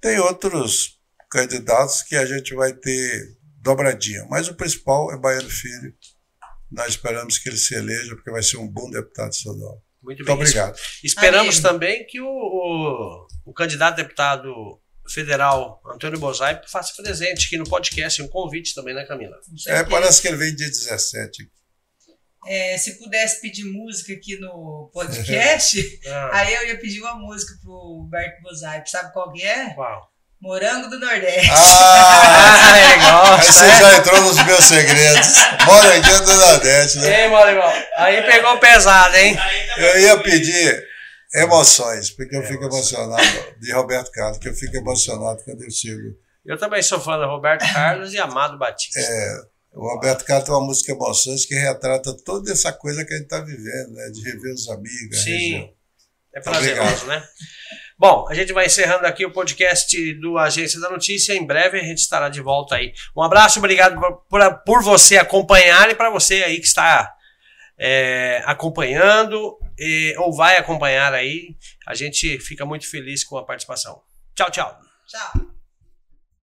[0.00, 5.94] Tem outros candidatos que a gente vai ter dobradinha, mas o principal é Baiano Filho.
[6.70, 9.80] Nós esperamos que ele se eleja, porque vai ser um bom deputado estadual.
[10.02, 10.34] Muito Muito bem.
[10.34, 10.76] obrigado.
[11.02, 17.56] Esperamos também que o, o, o candidato a deputado federal Antônio Bozaipo faça presente aqui
[17.56, 19.36] no podcast, um convite também, né, Camila?
[19.66, 21.50] É, parece que ele vem dia 17.
[22.46, 27.54] É, se pudesse pedir música aqui no podcast, Ah, aí eu ia pedir uma música
[27.62, 28.82] pro Humberto Bozai.
[28.86, 29.74] Sabe qual que é?
[29.76, 30.14] uau.
[30.40, 31.50] Morango do Nordeste.
[31.50, 32.40] Ah!
[32.64, 33.34] Ah, legal.
[33.34, 35.28] Aí você já entrou nos meus segredos.
[35.64, 37.26] Moranguinho do Nordeste, né?
[37.26, 37.30] Ei,
[37.96, 39.36] aí pegou pesado, hein?
[39.76, 40.84] Eu ia pedir
[41.34, 43.02] emoções, porque eu É, fico emoção.
[43.04, 46.16] emocionado, de Roberto Carlos, que eu fico emocionado quando eu chego.
[46.44, 49.00] Eu também sou fã do Roberto Carlos e Amado Batista.
[49.72, 53.24] O Roberto Carlos tem uma música Emoções que retrata toda essa coisa que a gente
[53.24, 54.08] está vivendo, né?
[54.12, 55.22] De rever os amigos.
[55.22, 55.68] Sim,
[56.32, 57.06] é prazeroso, Obrigado.
[57.08, 57.26] né?
[57.98, 61.32] Bom, a gente vai encerrando aqui o podcast do Agência da Notícia.
[61.32, 62.92] Em breve a gente estará de volta aí.
[63.16, 67.12] Um abraço, obrigado por, por, por você acompanhar e para você aí que está
[67.78, 71.56] é, acompanhando e- ou vai acompanhar aí.
[71.86, 74.02] A gente fica muito feliz com a participação.
[74.34, 74.80] Tchau, tchau.
[75.06, 75.54] Tchau.